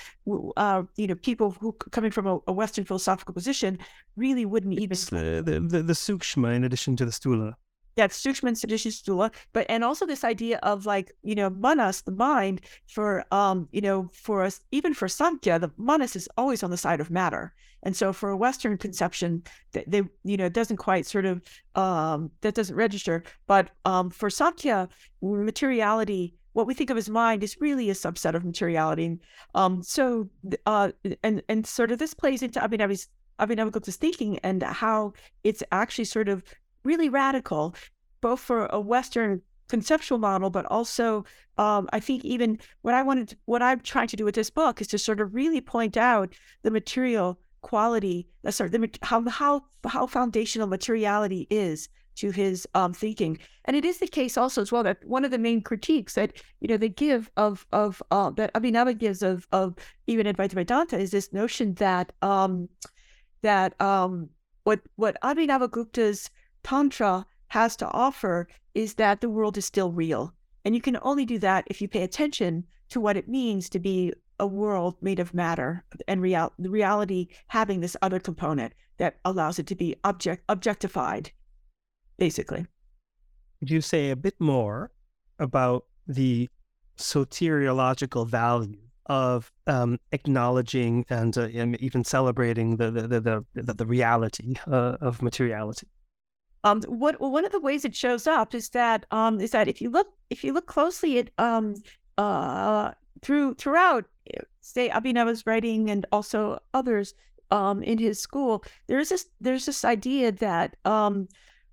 uh, 0.57 0.81
you 0.95 1.05
know 1.05 1.13
people 1.13 1.51
who 1.51 1.71
coming 1.91 2.09
from 2.09 2.25
a, 2.25 2.39
a 2.47 2.51
Western 2.51 2.83
philosophical 2.83 3.35
position 3.35 3.77
really 4.15 4.45
wouldn't 4.47 4.73
even 4.73 4.97
the, 5.11 5.43
the 5.45 5.59
the, 5.59 5.83
the 5.83 5.93
sukshma 5.93 6.55
in 6.55 6.63
addition 6.63 6.95
to 6.95 7.05
the 7.05 7.11
stula 7.11 7.53
that's 7.99 8.21
Sukshman 8.21 8.53
Sadisha 8.53 8.91
Stula, 8.91 9.33
but 9.53 9.65
and 9.69 9.83
also 9.83 10.05
this 10.05 10.23
idea 10.23 10.57
of 10.63 10.85
like, 10.85 11.11
you 11.23 11.35
know, 11.35 11.49
manas, 11.49 12.01
the 12.01 12.11
mind, 12.11 12.61
for 12.87 13.25
um, 13.33 13.67
you 13.71 13.81
know, 13.81 14.09
for 14.13 14.43
us, 14.43 14.61
even 14.71 14.93
for 14.93 15.07
Sankhya, 15.07 15.59
the 15.59 15.71
manas 15.77 16.15
is 16.15 16.29
always 16.37 16.63
on 16.63 16.71
the 16.71 16.77
side 16.77 17.01
of 17.01 17.11
matter. 17.11 17.53
And 17.83 17.95
so 17.95 18.11
for 18.11 18.29
a 18.29 18.37
Western 18.37 18.77
conception, 18.77 19.43
they, 19.71 19.83
they 19.87 20.03
you 20.23 20.37
know, 20.37 20.45
it 20.45 20.53
doesn't 20.53 20.77
quite 20.77 21.05
sort 21.05 21.25
of 21.25 21.41
um 21.75 22.31
that 22.41 22.55
doesn't 22.55 22.75
register. 22.75 23.23
But 23.47 23.69
um 23.85 24.09
for 24.09 24.29
Sankhya, 24.29 24.89
materiality 25.21 26.35
what 26.53 26.67
we 26.67 26.73
think 26.73 26.89
of 26.89 26.97
as 26.97 27.09
mind 27.09 27.43
is 27.43 27.61
really 27.61 27.89
a 27.89 27.93
subset 27.93 28.33
of 28.33 28.43
materiality. 28.43 29.19
Um, 29.55 29.83
so, 29.83 30.29
uh, 30.65 30.91
and 31.23 31.41
and 31.47 31.65
sort 31.65 31.91
of 31.91 31.99
this 31.99 32.13
plays 32.13 32.41
into 32.41 32.59
Abhinav's 32.59 33.07
Abhinavagupta's 33.39 33.95
thinking 33.95 34.39
and 34.39 34.61
how 34.63 35.13
it's 35.43 35.63
actually 35.71 36.05
sort 36.05 36.27
of 36.27 36.43
really 36.83 37.09
radical, 37.09 37.75
both 38.21 38.39
for 38.39 38.65
a 38.67 38.79
Western 38.79 39.41
conceptual 39.67 40.17
model, 40.17 40.49
but 40.49 40.65
also 40.65 41.23
um, 41.57 41.87
I 41.93 41.99
think 41.99 42.25
even 42.25 42.59
what 42.81 42.93
I 42.93 43.03
wanted, 43.03 43.29
to, 43.29 43.37
what 43.45 43.61
I'm 43.61 43.81
trying 43.81 44.07
to 44.07 44.15
do 44.15 44.25
with 44.25 44.35
this 44.35 44.49
book 44.49 44.81
is 44.81 44.87
to 44.87 44.97
sort 44.97 45.21
of 45.21 45.35
really 45.35 45.61
point 45.61 45.97
out 45.97 46.33
the 46.63 46.71
material 46.71 47.39
quality, 47.61 48.27
uh, 48.45 48.51
sorry, 48.51 48.69
the, 48.69 48.89
how 49.01 49.27
how 49.29 49.63
how 49.85 50.07
foundational 50.07 50.67
materiality 50.67 51.47
is 51.49 51.89
to 52.15 52.31
his 52.31 52.67
um, 52.75 52.93
thinking, 52.93 53.37
and 53.65 53.75
it 53.75 53.85
is 53.85 53.99
the 53.99 54.07
case 54.07 54.37
also 54.37 54.61
as 54.61 54.71
well 54.71 54.83
that 54.83 55.05
one 55.05 55.25
of 55.25 55.31
the 55.31 55.37
main 55.37 55.61
critiques 55.61 56.15
that 56.15 56.33
you 56.61 56.67
know 56.67 56.77
they 56.77 56.89
give 56.89 57.29
of 57.37 57.65
of 57.71 58.01
uh, 58.11 58.29
that 58.31 58.53
Abhinava 58.53 58.97
gives 58.97 59.21
of 59.21 59.47
of 59.51 59.75
even 60.07 60.25
Advaita 60.25 60.53
Vedanta 60.53 60.97
is 60.97 61.11
this 61.11 61.33
notion 61.33 61.73
that 61.75 62.11
um, 62.21 62.69
that 63.41 63.79
um, 63.81 64.29
what 64.63 64.79
what 64.95 65.17
Abhinavagupta's 65.21 66.29
Tantra 66.63 67.25
has 67.47 67.75
to 67.77 67.87
offer 67.87 68.47
is 68.73 68.95
that 68.95 69.21
the 69.21 69.29
world 69.29 69.57
is 69.57 69.65
still 69.65 69.91
real. 69.91 70.33
And 70.65 70.75
you 70.75 70.81
can 70.81 70.97
only 71.01 71.25
do 71.25 71.39
that 71.39 71.65
if 71.67 71.81
you 71.81 71.87
pay 71.87 72.03
attention 72.03 72.65
to 72.89 72.99
what 72.99 73.17
it 73.17 73.27
means 73.27 73.69
to 73.69 73.79
be 73.79 74.13
a 74.39 74.47
world 74.47 74.95
made 75.01 75.19
of 75.19 75.33
matter 75.33 75.83
and 76.07 76.21
real, 76.21 76.53
reality 76.57 77.27
having 77.47 77.81
this 77.81 77.97
other 78.01 78.19
component 78.19 78.73
that 78.97 79.17
allows 79.25 79.59
it 79.59 79.67
to 79.67 79.75
be 79.75 79.95
object 80.03 80.43
objectified, 80.49 81.31
basically. 82.17 82.65
Could 83.59 83.69
you 83.69 83.81
say 83.81 84.09
a 84.09 84.15
bit 84.15 84.35
more 84.39 84.91
about 85.39 85.85
the 86.07 86.49
soteriological 86.97 88.27
value 88.27 88.77
of 89.05 89.51
um, 89.67 89.99
acknowledging 90.11 91.05
and, 91.09 91.37
uh, 91.37 91.47
even 91.79 92.03
celebrating 92.03 92.77
the 92.77 92.91
the 92.91 93.19
the 93.19 93.45
the, 93.55 93.73
the 93.73 93.85
reality 93.85 94.55
uh, 94.67 94.97
of 95.01 95.21
materiality? 95.21 95.87
Um, 96.63 96.81
what 96.83 97.19
one 97.21 97.45
of 97.45 97.51
the 97.51 97.59
ways 97.59 97.85
it 97.85 97.95
shows 97.95 98.27
up 98.27 98.53
is 98.53 98.69
that 98.69 99.05
um, 99.11 99.39
is 99.39 99.51
that 99.51 99.67
if 99.67 99.81
you 99.81 99.89
look 99.89 100.07
if 100.29 100.43
you 100.43 100.53
look 100.53 100.67
closely 100.67 101.19
at 101.19 101.29
um, 101.37 101.75
uh, 102.17 102.91
through 103.21 103.55
throughout 103.55 104.05
eh, 104.33 104.41
say 104.61 104.89
Abhinava's 104.89 105.45
writing 105.45 105.89
and 105.89 106.05
also 106.11 106.59
others 106.73 107.13
um, 107.51 107.81
in 107.81 107.97
his 107.97 108.19
school, 108.19 108.63
there's 108.87 109.09
this 109.09 109.25
there's 109.39 109.65
this 109.65 109.85
idea 109.85 110.31
that 110.33 110.75
um, 110.85 111.27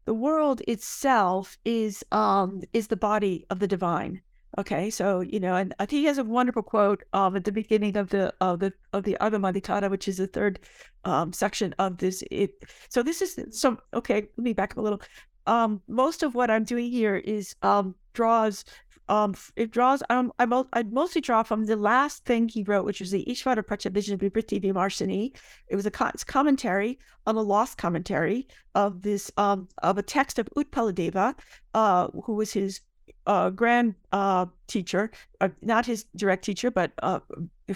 the 0.05 0.15
world 0.15 0.63
itself 0.69 1.59
is 1.65 2.05
um, 2.13 2.63
is 2.73 2.87
the 2.87 2.97
body 2.97 3.45
of 3.51 3.59
the 3.59 3.67
divine. 3.69 4.23
Okay, 4.59 4.89
so 4.89 5.21
you 5.21 5.39
know, 5.39 5.55
and 5.55 5.75
I 5.79 5.87
think 5.87 6.01
he 6.01 6.07
has 6.07 6.19
a 6.19 6.25
wonderful 6.25 6.63
quote 6.63 7.05
um, 7.13 7.37
at 7.37 7.45
the 7.45 7.53
beginning 7.53 7.97
of 7.97 8.09
the 8.09 8.33
of 8.41 8.61
the 8.61 8.73
of 8.93 9.05
the 9.05 9.17
Agama 9.21 9.91
which 9.91 10.09
is 10.09 10.17
the 10.17 10.27
third 10.27 10.61
um, 11.05 11.33
section 11.33 11.75
of 11.79 11.99
this. 11.99 12.23
It 12.31 12.65
so 12.89 13.03
this 13.03 13.21
is 13.21 13.39
so 13.51 13.77
okay. 13.93 14.29
Let 14.37 14.39
me 14.39 14.55
back 14.55 14.73
up 14.73 14.79
a 14.79 14.81
little. 14.81 15.03
Um, 15.47 15.83
most 15.89 16.23
of 16.23 16.35
what 16.35 16.51
I'm 16.51 16.65
doing 16.65 16.91
here 16.91 17.17
is 17.17 17.55
um, 17.63 17.95
draws. 18.15 18.65
Um, 19.09 19.35
it 19.57 19.71
draws. 19.71 20.03
Um, 20.11 20.33
I, 20.39 20.65
I 20.73 20.83
mostly 20.85 21.21
draw 21.21 21.43
from 21.43 21.67
the 21.67 21.77
last 21.77 22.25
thing 22.25 22.49
he 22.49 22.65
wrote, 22.65 22.85
which 22.85 23.01
was 23.01 23.11
the 23.11 23.25
Ishvara 23.29 23.63
Pratyabhijna 23.63 24.19
Vivrti 24.19 24.61
Vimarsini. 24.61 25.37
It 25.69 25.77
was 25.77 25.87
a 25.87 25.91
co- 25.91 26.11
commentary 26.27 26.99
on 27.27 27.37
a 27.37 27.43
lost 27.43 27.77
commentary 27.77 28.49
of 28.75 29.03
this 29.03 29.31
um 29.37 29.69
of 29.83 29.99
a 29.99 30.03
text 30.03 30.39
of 30.39 30.49
Utpaladeva, 30.57 31.35
uh, 31.75 32.09
who 32.25 32.35
was 32.35 32.53
his 32.53 32.81
uh, 33.27 33.51
grand 33.51 33.95
uh, 34.13 34.47
teacher, 34.67 35.11
uh, 35.41 35.49
not 35.63 35.87
his 35.87 36.05
direct 36.17 36.45
teacher, 36.45 36.71
but 36.71 36.93
uh, 37.03 37.21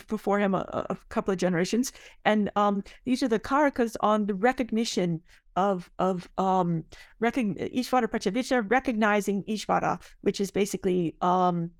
before 0.09 0.39
him 0.39 0.55
a, 0.55 0.87
a, 0.91 0.97
couple 1.09 1.33
of 1.33 1.39
generations. 1.39 1.93
And 2.25 2.51
um, 2.57 2.85
these 3.05 3.23
are 3.23 3.29
the 3.29 3.41
karikas 3.41 3.97
on 4.01 4.27
the 4.27 4.35
recognition 4.35 5.21
of 5.57 5.91
of 5.99 6.29
um, 6.39 6.85
recogn- 7.23 7.59
Ishvara 7.75 8.07
Pratyabhijna, 8.07 8.71
recognizing 8.71 9.43
Ishvara, 9.45 10.01
which 10.21 10.41
is 10.41 10.51
basically 10.51 11.17
um, 11.21 11.71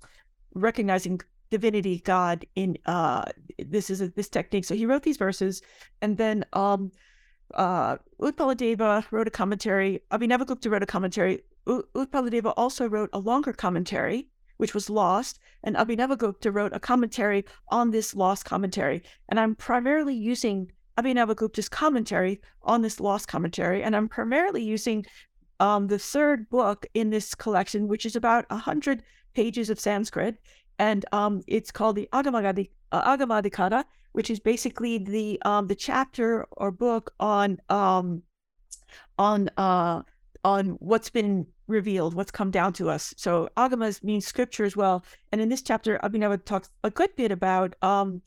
recognizing 0.53 1.21
divinity, 1.49 2.01
God. 2.03 2.45
In 2.55 2.77
uh, 2.85 3.23
this 3.59 3.89
is 3.89 4.01
a, 4.01 4.09
this 4.09 4.29
technique. 4.29 4.65
So 4.65 4.75
he 4.75 4.85
wrote 4.85 5.03
these 5.03 5.17
verses, 5.17 5.61
and 6.01 6.17
then 6.17 6.45
um, 6.53 6.91
uh, 7.53 7.97
Utpaladeva 8.19 9.05
wrote 9.11 9.27
a 9.27 9.31
commentary. 9.31 10.01
Abhinavagupta 10.11 10.69
wrote 10.69 10.83
a 10.83 10.87
commentary. 10.87 11.43
Utpaladeva 11.95 12.53
also 12.57 12.87
wrote 12.87 13.09
a 13.13 13.19
longer 13.19 13.53
commentary, 13.53 14.27
which 14.57 14.73
was 14.73 14.89
lost, 14.89 15.39
and 15.63 15.75
Abhinavagupta 15.75 16.53
wrote 16.53 16.73
a 16.73 16.79
commentary 16.79 17.45
on 17.69 17.91
this 17.91 18.15
lost 18.15 18.45
commentary. 18.45 19.03
And 19.29 19.39
I'm 19.39 19.55
primarily 19.55 20.15
using 20.15 20.71
Abhinavagupta's 20.97 21.69
commentary 21.69 22.41
on 22.63 22.81
this 22.81 22.99
lost 22.99 23.27
commentary, 23.27 23.83
and 23.83 23.95
I'm 23.95 24.07
primarily 24.07 24.63
using 24.63 25.05
um, 25.59 25.87
the 25.87 25.99
third 25.99 26.49
book 26.49 26.85
in 26.93 27.09
this 27.09 27.35
collection, 27.35 27.87
which 27.87 28.05
is 28.05 28.15
about 28.15 28.45
a 28.49 28.57
hundred 28.57 29.03
pages 29.33 29.69
of 29.69 29.79
Sanskrit, 29.79 30.37
and 30.79 31.05
um, 31.11 31.41
it's 31.47 31.71
called 31.71 31.95
the 31.95 32.09
uh, 32.11 32.23
Agamadhikara, 32.23 33.83
which 34.13 34.29
is 34.29 34.39
basically 34.39 34.97
the 34.97 35.41
um, 35.43 35.67
the 35.67 35.75
chapter 35.75 36.45
or 36.53 36.71
book 36.71 37.13
on 37.19 37.57
um, 37.69 38.23
on 39.17 39.49
uh, 39.57 40.01
on 40.43 40.69
what's 40.79 41.09
been 41.09 41.45
revealed, 41.71 42.13
what's 42.13 42.31
come 42.31 42.51
down 42.51 42.73
to 42.73 42.89
us. 42.89 43.13
So 43.17 43.49
agamas 43.57 44.03
means 44.03 44.27
scripture 44.27 44.65
as 44.65 44.77
well. 44.77 45.03
And 45.31 45.41
in 45.41 45.49
this 45.49 45.61
chapter, 45.61 45.99
Abhinav 46.03 46.45
talks 46.45 46.69
a 46.83 46.89
good 46.89 47.15
bit 47.15 47.31
about 47.31 47.75
um, 47.81 48.21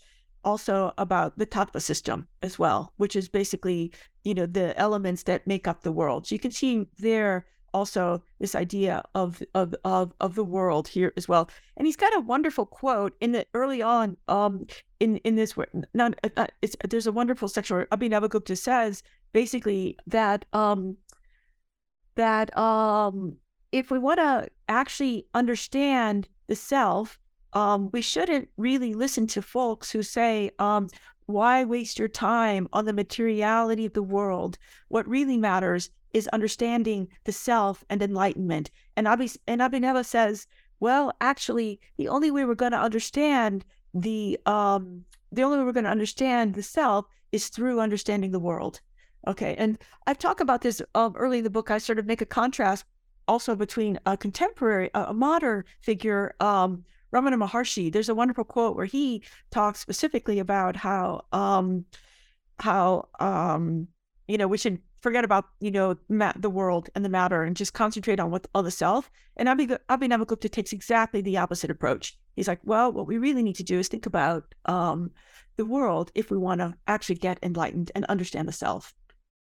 also 0.45 0.93
about 0.99 1.39
the 1.39 1.47
tattva 1.47 1.81
system 1.81 2.27
as 2.43 2.59
well, 2.59 2.93
which 2.97 3.17
is 3.17 3.29
basically 3.29 3.93
you 4.25 4.35
know 4.35 4.47
the 4.47 4.79
elements 4.79 5.23
that 5.25 5.47
make 5.47 5.69
up 5.69 5.83
the 5.83 5.93
world. 5.93 6.27
So 6.27 6.35
you 6.35 6.39
can 6.39 6.51
see 6.51 6.87
there 6.99 7.47
also 7.75 8.23
this 8.39 8.55
idea 8.55 9.03
of 9.15 9.43
of 9.55 9.75
of 9.85 10.15
of 10.21 10.35
the 10.37 10.45
world 10.45 10.89
here 10.89 11.13
as 11.17 11.29
well. 11.29 11.51
And 11.77 11.87
he's 11.87 11.97
got 11.97 12.17
a 12.17 12.21
wonderful 12.21 12.65
quote 12.65 13.15
in 13.21 13.33
the 13.33 13.47
early 13.53 13.83
on 13.83 14.17
um 14.29 14.67
in 15.01 15.17
in 15.19 15.35
this 15.35 15.55
not 15.93 16.15
uh, 16.23 16.29
uh, 16.37 16.47
it's 16.63 16.77
there's 16.89 17.07
a 17.07 17.13
wonderful 17.13 17.49
section 17.49 17.77
where 17.77 17.87
Abhinavagupta 17.87 18.57
says 18.57 19.03
basically 19.33 19.99
that 20.07 20.45
um 20.53 20.97
that 22.17 22.57
um 22.57 23.37
if 23.73 23.91
we 23.91 23.99
want 23.99 24.19
to 24.19 24.49
actually 24.69 25.27
understand 25.35 26.29
the 26.47 26.57
self 26.57 27.19
um 27.53 27.91
we 27.93 28.01
shouldn't 28.01 28.49
really 28.57 28.95
listen 28.95 29.27
to 29.27 29.43
folks 29.43 29.91
who 29.91 30.03
say 30.03 30.51
um 30.59 30.89
why 31.27 31.65
waste 31.65 31.99
your 31.99 32.09
time 32.09 32.69
on 32.73 32.85
the 32.85 32.93
materiality 32.93 33.87
of 33.87 33.95
the 33.95 34.03
world? 34.03 34.59
What 34.89 35.09
really 35.09 35.39
matters 35.39 35.91
is 36.13 36.29
understanding 36.29 37.09
the 37.25 37.33
self 37.33 37.85
and 37.89 38.03
enlightenment. 38.03 38.71
And 38.97 39.07
Abhi, 39.07 39.37
and 39.47 39.61
Abhinava 39.61 40.05
says, 40.05 40.47
well, 40.81 41.13
actually, 41.21 41.81
the 41.97 42.09
only 42.09 42.31
way 42.31 42.45
we're 42.45 42.55
going 42.55 42.73
to 42.73 42.79
understand 42.79 43.65
the 43.95 44.39
um, 44.45 45.05
the 45.33 45.43
only 45.43 45.59
way 45.59 45.65
we're 45.65 45.73
going 45.73 45.85
to 45.85 45.91
understand 45.91 46.55
the 46.55 46.63
self 46.63 47.07
is 47.33 47.49
through 47.49 47.81
understanding 47.81 48.31
the 48.31 48.39
world. 48.39 48.81
Okay, 49.27 49.55
and 49.57 49.79
I've 50.07 50.19
talked 50.19 50.41
about 50.41 50.61
this 50.61 50.83
um, 50.95 51.15
early 51.17 51.39
in 51.39 51.45
the 51.45 51.51
book. 51.51 51.71
I 51.71 51.79
sort 51.79 51.99
of 51.99 52.07
make 52.07 52.21
a 52.21 52.27
contrast 52.27 52.85
also 53.27 53.57
between 53.57 53.99
a 54.05 54.17
contemporary, 54.17 54.91
a 54.95 55.15
modern 55.15 55.65
figure, 55.81 56.35
um, 56.41 56.85
Ramana 57.15 57.43
Maharshi. 57.43 57.93
There's 57.93 58.09
a 58.09 58.15
wonderful 58.15 58.45
quote 58.45 58.77
where 58.77 58.87
he 58.87 59.23
talks 59.51 59.81
specifically 59.81 60.39
about 60.41 60.77
how 60.77 61.25
um, 61.33 61.87
how 62.59 63.09
um, 63.21 63.89
you 64.29 64.37
know 64.37 64.49
we 64.49 64.59
should 64.59 64.79
forget 65.01 65.25
about 65.25 65.47
you 65.61 65.71
know 65.71 65.97
ma- 66.09 66.33
the 66.37 66.51
world 66.51 66.91
and 66.95 67.05
the 67.05 67.09
matter 67.09 67.43
and 67.43 67.57
just 67.57 67.73
concentrate 67.73 68.21
on 68.21 68.31
what 68.31 68.47
on 68.55 68.65
the 68.65 68.71
self. 68.71 69.11
And 69.37 69.49
Abhi- 69.49 69.79
Abhinavagupta 69.89 70.51
takes 70.51 70.73
exactly 70.73 71.23
the 71.23 71.39
opposite 71.39 71.71
approach. 71.71 72.19
He's 72.37 72.49
like, 72.49 72.61
well, 72.65 72.93
what 72.93 73.07
we 73.07 73.19
really 73.19 73.43
need 73.43 73.57
to 73.57 73.63
do 73.63 73.79
is 73.79 73.89
think 73.89 74.07
about 74.07 74.55
um, 74.65 75.13
the 75.57 75.65
world 75.65 76.11
if 76.15 76.31
we 76.31 76.37
want 76.37 76.61
to 76.61 76.75
actually 76.89 77.17
get 77.17 77.39
enlightened 77.43 77.93
and 77.95 78.05
understand 78.07 78.49
the 78.49 78.53
self. 78.53 78.93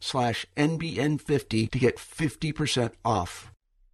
slash 0.00 0.46
NBN50 0.56 1.70
to 1.70 1.78
get 1.78 1.96
50% 1.96 2.92
off. 3.04 3.52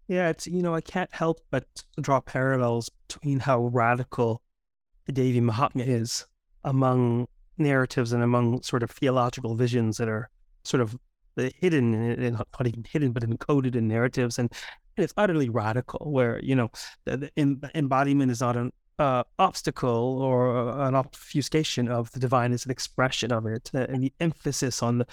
Yeah, 0.08 0.28
it's, 0.28 0.46
you 0.46 0.62
know, 0.62 0.74
I 0.74 0.80
can't 0.80 1.12
help 1.12 1.40
but 1.50 1.66
draw 2.00 2.20
parallels 2.20 2.88
between 3.08 3.40
how 3.40 3.66
radical 3.66 4.40
the 5.06 5.12
Devi 5.12 5.40
Mahatmya 5.40 5.86
is 5.86 6.26
among 6.64 7.26
narratives 7.58 8.12
and 8.12 8.22
among 8.22 8.62
sort 8.62 8.82
of 8.82 8.90
theological 8.90 9.56
visions 9.56 9.96
that 9.98 10.08
are 10.08 10.30
sort 10.64 10.80
of 10.80 10.96
hidden, 11.36 11.94
and 11.94 12.32
not 12.38 12.66
even 12.66 12.84
hidden, 12.88 13.12
but 13.12 13.22
encoded 13.22 13.74
in 13.74 13.88
narratives. 13.88 14.38
And, 14.38 14.50
it's 14.96 15.12
utterly 15.16 15.48
radical, 15.48 16.10
where, 16.10 16.40
you 16.42 16.54
know, 16.54 16.70
the, 17.04 17.30
the 17.34 17.70
embodiment 17.74 18.30
is 18.30 18.40
not 18.40 18.56
an 18.56 18.72
uh, 18.98 19.24
obstacle 19.38 20.22
or 20.22 20.80
an 20.80 20.94
obfuscation 20.94 21.88
of 21.88 22.10
the 22.12 22.20
divine 22.20 22.52
is 22.52 22.64
an 22.64 22.70
expression 22.70 23.32
of 23.32 23.46
it, 23.46 23.70
uh, 23.74 23.86
and 23.88 24.02
the 24.02 24.12
emphasis 24.20 24.82
on 24.82 24.98
the 24.98 25.06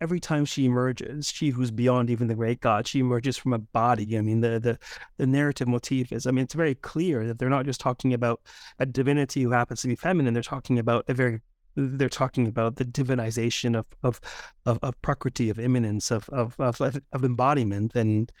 every 0.00 0.20
time 0.20 0.44
she 0.44 0.64
emerges, 0.64 1.30
she 1.30 1.50
who's 1.50 1.70
beyond 1.70 2.10
even 2.10 2.28
the 2.28 2.34
great 2.34 2.60
God, 2.60 2.86
she 2.86 3.00
emerges 3.00 3.36
from 3.36 3.52
a 3.52 3.58
body. 3.58 4.16
I 4.16 4.20
mean, 4.20 4.40
the 4.40 4.58
the 4.58 4.78
the 5.16 5.26
narrative 5.26 5.68
motif 5.68 6.12
is, 6.12 6.26
I 6.26 6.30
mean, 6.30 6.44
it's 6.44 6.54
very 6.54 6.74
clear 6.74 7.26
that 7.26 7.38
they're 7.38 7.48
not 7.48 7.66
just 7.66 7.80
talking 7.80 8.14
about 8.14 8.40
a 8.78 8.86
divinity 8.86 9.42
who 9.42 9.50
happens 9.50 9.82
to 9.82 9.88
be 9.88 9.96
feminine. 9.96 10.34
They're 10.34 10.42
talking 10.42 10.78
about 10.78 11.04
a 11.08 11.14
very 11.14 11.40
they're 11.76 12.08
talking 12.08 12.48
about 12.48 12.76
the 12.76 12.84
divinization 12.84 13.76
of 13.76 13.86
of 14.02 14.20
of, 14.66 14.78
of 14.82 15.00
prakriti, 15.02 15.50
of 15.50 15.58
immanence, 15.58 16.10
of, 16.10 16.28
of 16.30 16.58
of 16.60 16.80
of 16.80 17.24
embodiment, 17.24 17.94
and 17.94 18.32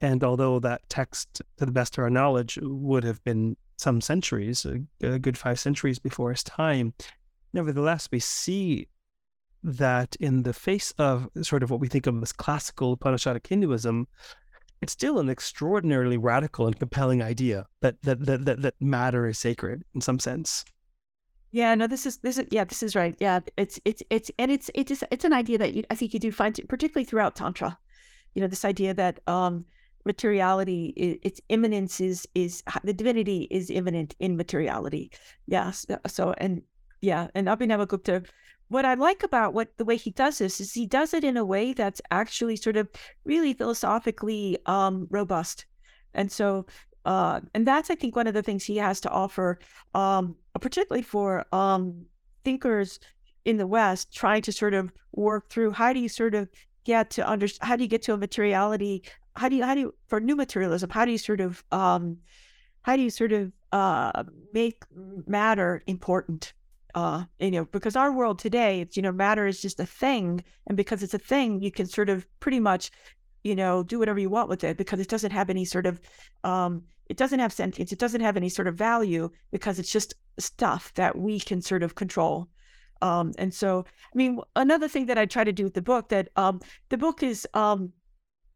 and 0.00 0.24
although 0.24 0.58
that 0.60 0.88
text, 0.88 1.42
to 1.58 1.66
the 1.66 1.72
best 1.72 1.98
of 1.98 2.04
our 2.04 2.10
knowledge, 2.10 2.58
would 2.62 3.04
have 3.04 3.22
been 3.24 3.56
some 3.76 4.00
centuries, 4.00 4.66
a, 4.66 4.80
a 5.06 5.18
good 5.18 5.38
five 5.38 5.58
centuries 5.58 5.98
before 5.98 6.30
his 6.30 6.42
time, 6.42 6.94
nevertheless, 7.52 8.08
we 8.10 8.18
see 8.18 8.88
that 9.62 10.16
in 10.20 10.42
the 10.42 10.52
face 10.52 10.92
of 10.98 11.28
sort 11.42 11.62
of 11.62 11.70
what 11.70 11.80
we 11.80 11.88
think 11.88 12.06
of 12.06 12.22
as 12.22 12.32
classical 12.32 12.96
Upanishadic 12.96 13.46
Hinduism, 13.46 14.06
it's 14.82 14.92
still 14.92 15.18
an 15.18 15.28
extraordinarily 15.28 16.16
radical 16.16 16.66
and 16.66 16.78
compelling 16.78 17.22
idea 17.22 17.66
that 17.82 18.00
that 18.02 18.24
that 18.26 18.44
that, 18.46 18.62
that 18.62 18.74
matter 18.80 19.26
is 19.26 19.38
sacred 19.38 19.82
in 19.94 20.00
some 20.00 20.18
sense. 20.18 20.64
Yeah, 21.52 21.74
no, 21.74 21.86
this 21.86 22.06
is 22.06 22.18
this 22.18 22.38
is 22.38 22.46
yeah, 22.50 22.64
this 22.64 22.82
is 22.82 22.94
right. 22.94 23.14
Yeah, 23.18 23.40
it's 23.56 23.80
it's 23.84 24.02
it's 24.08 24.30
and 24.38 24.50
it's 24.50 24.70
it's 24.74 25.02
it's 25.10 25.24
an 25.24 25.32
idea 25.32 25.58
that 25.58 25.74
you, 25.74 25.84
I 25.90 25.94
think 25.94 26.14
you 26.14 26.20
do 26.20 26.32
find 26.32 26.58
particularly 26.68 27.04
throughout 27.04 27.36
tantra. 27.36 27.78
You 28.34 28.42
know, 28.42 28.48
this 28.48 28.64
idea 28.64 28.94
that 28.94 29.20
um 29.26 29.64
materiality 30.06 31.18
its 31.22 31.40
immanence 31.50 32.00
is 32.00 32.26
is 32.34 32.62
the 32.84 32.94
divinity 32.94 33.48
is 33.50 33.68
immanent 33.68 34.14
in 34.20 34.36
materiality. 34.36 35.10
Yes, 35.46 35.84
so 36.06 36.34
and 36.38 36.62
yeah, 37.02 37.28
and 37.34 37.48
Abhinavagupta 37.48 38.26
what 38.70 38.84
I 38.84 38.94
like 38.94 39.24
about 39.24 39.52
what 39.52 39.76
the 39.78 39.84
way 39.84 39.96
he 39.96 40.12
does 40.12 40.38
this 40.38 40.60
is 40.60 40.72
he 40.72 40.86
does 40.86 41.12
it 41.12 41.24
in 41.24 41.36
a 41.36 41.44
way 41.44 41.72
that's 41.72 42.00
actually 42.12 42.54
sort 42.54 42.76
of 42.76 42.88
really 43.24 43.52
philosophically 43.52 44.58
um, 44.66 45.08
robust, 45.10 45.66
and 46.14 46.30
so 46.30 46.66
uh, 47.04 47.40
and 47.52 47.66
that's 47.66 47.90
I 47.90 47.96
think 47.96 48.14
one 48.14 48.28
of 48.28 48.34
the 48.34 48.42
things 48.42 48.64
he 48.64 48.76
has 48.76 49.00
to 49.00 49.10
offer, 49.10 49.58
um, 49.94 50.36
particularly 50.60 51.02
for 51.02 51.44
um, 51.52 52.06
thinkers 52.44 53.00
in 53.44 53.56
the 53.56 53.66
West 53.66 54.14
trying 54.14 54.42
to 54.42 54.52
sort 54.52 54.74
of 54.74 54.92
work 55.12 55.48
through 55.48 55.72
how 55.72 55.92
do 55.92 55.98
you 55.98 56.08
sort 56.08 56.36
of 56.36 56.48
get 56.84 57.10
to 57.10 57.28
under 57.28 57.48
how 57.60 57.74
do 57.74 57.82
you 57.82 57.88
get 57.88 58.02
to 58.02 58.12
a 58.12 58.16
materiality 58.16 59.02
how 59.34 59.48
do 59.48 59.56
you 59.56 59.64
how 59.64 59.74
do 59.74 59.80
you 59.80 59.94
for 60.06 60.20
new 60.20 60.36
materialism 60.36 60.88
how 60.90 61.04
do 61.04 61.10
you 61.10 61.18
sort 61.18 61.40
of 61.40 61.64
um, 61.72 62.18
how 62.82 62.94
do 62.96 63.02
you 63.02 63.10
sort 63.10 63.32
of 63.32 63.52
uh, 63.72 64.22
make 64.52 64.82
matter 65.26 65.82
important 65.86 66.52
uh, 66.94 67.24
you 67.38 67.50
know, 67.50 67.64
because 67.66 67.96
our 67.96 68.12
world 68.12 68.38
today, 68.38 68.80
it's, 68.80 68.96
you 68.96 69.02
know, 69.02 69.12
matter 69.12 69.46
is 69.46 69.62
just 69.62 69.80
a 69.80 69.86
thing. 69.86 70.42
And 70.66 70.76
because 70.76 71.02
it's 71.02 71.14
a 71.14 71.18
thing, 71.18 71.60
you 71.62 71.70
can 71.70 71.86
sort 71.86 72.08
of 72.08 72.26
pretty 72.40 72.60
much 72.60 72.90
you 73.42 73.54
know, 73.54 73.82
do 73.82 73.98
whatever 73.98 74.18
you 74.18 74.30
want 74.30 74.48
with 74.48 74.64
it 74.64 74.76
because 74.76 75.00
it 75.00 75.08
doesn't 75.08 75.30
have 75.30 75.50
any 75.50 75.64
sort 75.64 75.86
of, 75.86 76.00
um, 76.44 76.82
it 77.08 77.16
doesn't 77.16 77.40
have 77.40 77.52
sentience. 77.52 77.92
It 77.92 77.98
doesn't 77.98 78.20
have 78.20 78.36
any 78.36 78.48
sort 78.48 78.68
of 78.68 78.74
value 78.74 79.30
because 79.50 79.78
it's 79.78 79.90
just 79.90 80.14
stuff 80.38 80.92
that 80.94 81.16
we 81.16 81.40
can 81.40 81.60
sort 81.62 81.82
of 81.82 81.94
control. 81.94 82.48
Um, 83.02 83.32
and 83.38 83.52
so, 83.52 83.84
I 83.88 84.16
mean, 84.16 84.40
another 84.56 84.88
thing 84.88 85.06
that 85.06 85.18
I 85.18 85.24
try 85.24 85.44
to 85.44 85.52
do 85.52 85.64
with 85.64 85.74
the 85.74 85.82
book 85.82 86.10
that 86.10 86.28
um, 86.36 86.60
the 86.90 86.98
book 86.98 87.22
is, 87.22 87.48
um, 87.54 87.92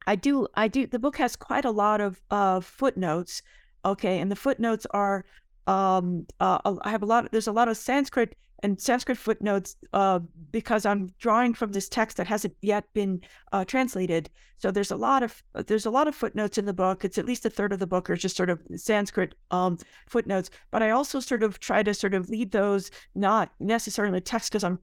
I 0.07 0.17
do, 0.17 0.47
I 0.55 0.69
do, 0.69 0.87
the 0.87 0.99
book 0.99 1.17
has 1.17 1.35
quite 1.35 1.65
a 1.65 1.71
lot 1.71 2.01
of 2.01 2.21
uh, 2.31 2.61
footnotes. 2.61 3.43
Okay. 3.87 4.21
And 4.21 4.31
the 4.31 4.37
footnotes 4.37 4.87
are, 4.91 5.25
um, 5.67 6.27
uh, 6.41 6.59
I 6.83 6.91
have 6.91 7.03
a 7.03 7.07
lot, 7.07 7.31
there's 7.33 7.47
a 7.47 7.53
lot 7.53 7.69
of 7.69 7.77
Sanskrit 7.77 8.37
and 8.65 8.81
Sanskrit 8.81 9.19
footnotes 9.19 9.77
uh, 9.93 10.21
because 10.51 10.87
I'm 10.87 11.11
drawing 11.19 11.53
from 11.53 11.73
this 11.73 11.87
text 11.87 12.17
that 12.17 12.27
hasn't 12.27 12.55
yet 12.63 12.85
been 12.95 13.21
uh, 13.53 13.67
translated. 13.67 14.31
So 14.57 14.71
there's 14.71 14.91
a 14.91 14.97
lot 14.97 15.23
of 15.23 15.43
there's 15.67 15.85
a 15.85 15.91
lot 15.91 16.09
of 16.09 16.15
footnotes 16.15 16.57
in 16.57 16.65
the 16.65 16.73
book. 16.73 17.05
It's 17.05 17.19
at 17.19 17.27
least 17.27 17.45
a 17.45 17.51
third 17.51 17.75
of 17.75 17.79
the 17.79 17.87
book 17.87 18.09
are 18.09 18.17
just 18.17 18.37
sort 18.37 18.49
of 18.49 18.63
Sanskrit 18.77 19.35
um, 19.51 19.77
footnotes. 20.09 20.49
But 20.71 20.83
I 20.83 20.91
also 20.91 21.21
sort 21.21 21.43
of 21.43 21.61
try 21.61 21.83
to 21.83 21.93
sort 21.93 22.15
of 22.15 22.31
leave 22.31 22.53
those 22.53 22.91
not 23.15 23.53
necessarily 23.61 24.23
text 24.23 24.51
because 24.51 24.65
I'm 24.65 24.79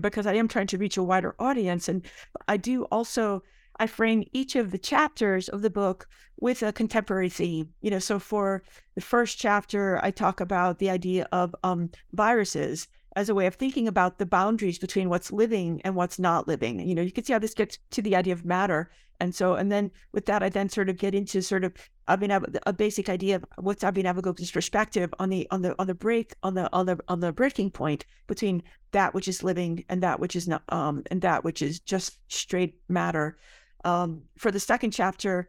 because 0.00 0.26
I 0.26 0.34
am 0.34 0.46
trying 0.46 0.66
to 0.66 0.78
reach 0.78 0.98
a 0.98 1.02
wider 1.02 1.34
audience, 1.38 1.88
and 1.88 2.04
I 2.46 2.58
do 2.58 2.84
also 2.84 3.42
I 3.78 3.86
frame 3.86 4.24
each 4.32 4.56
of 4.56 4.70
the 4.70 4.78
chapters 4.78 5.48
of 5.48 5.62
the 5.62 5.70
book 5.70 6.08
with 6.40 6.62
a 6.62 6.72
contemporary 6.72 7.28
theme. 7.28 7.70
You 7.80 7.90
know, 7.90 7.98
so 7.98 8.18
for 8.18 8.62
the 8.94 9.00
first 9.00 9.38
chapter, 9.38 10.00
I 10.02 10.10
talk 10.10 10.40
about 10.40 10.78
the 10.78 10.90
idea 10.90 11.28
of 11.32 11.54
um, 11.62 11.90
viruses 12.12 12.88
as 13.16 13.28
a 13.28 13.34
way 13.34 13.46
of 13.46 13.54
thinking 13.54 13.86
about 13.86 14.18
the 14.18 14.26
boundaries 14.26 14.78
between 14.78 15.08
what's 15.08 15.32
living 15.32 15.80
and 15.84 15.94
what's 15.94 16.18
not 16.18 16.48
living. 16.48 16.80
You 16.80 16.94
know, 16.94 17.02
you 17.02 17.12
can 17.12 17.24
see 17.24 17.32
how 17.32 17.38
this 17.38 17.54
gets 17.54 17.78
to 17.92 18.02
the 18.02 18.16
idea 18.16 18.32
of 18.32 18.44
matter. 18.44 18.90
And 19.20 19.34
so, 19.34 19.54
and 19.54 19.70
then 19.70 19.92
with 20.12 20.26
that, 20.26 20.42
I 20.42 20.48
then 20.48 20.68
sort 20.68 20.88
of 20.88 20.98
get 20.98 21.14
into 21.14 21.40
sort 21.40 21.64
of 21.64 21.72
I 22.06 22.40
a 22.66 22.72
basic 22.72 23.08
idea 23.08 23.36
of 23.36 23.44
what's 23.56 23.84
Abhinavagupta's 23.84 24.50
perspective 24.50 25.14
on 25.18 25.30
the 25.30 25.46
on 25.50 25.62
the 25.62 25.74
on 25.78 25.86
the 25.86 25.94
break 25.94 26.34
on 26.42 26.54
the 26.54 26.68
on 26.72 26.86
the 26.86 26.98
on 27.08 27.20
the 27.20 27.32
breaking 27.32 27.70
point 27.70 28.04
between 28.26 28.62
that 28.92 29.14
which 29.14 29.28
is 29.28 29.42
living 29.42 29.84
and 29.88 30.02
that 30.02 30.20
which 30.20 30.36
is 30.36 30.46
not 30.46 30.62
um 30.68 31.02
and 31.10 31.22
that 31.22 31.44
which 31.44 31.62
is 31.62 31.80
just 31.80 32.18
straight 32.28 32.74
matter. 32.88 33.38
Um, 33.84 34.22
for 34.38 34.50
the 34.50 34.60
second 34.60 34.92
chapter, 34.92 35.48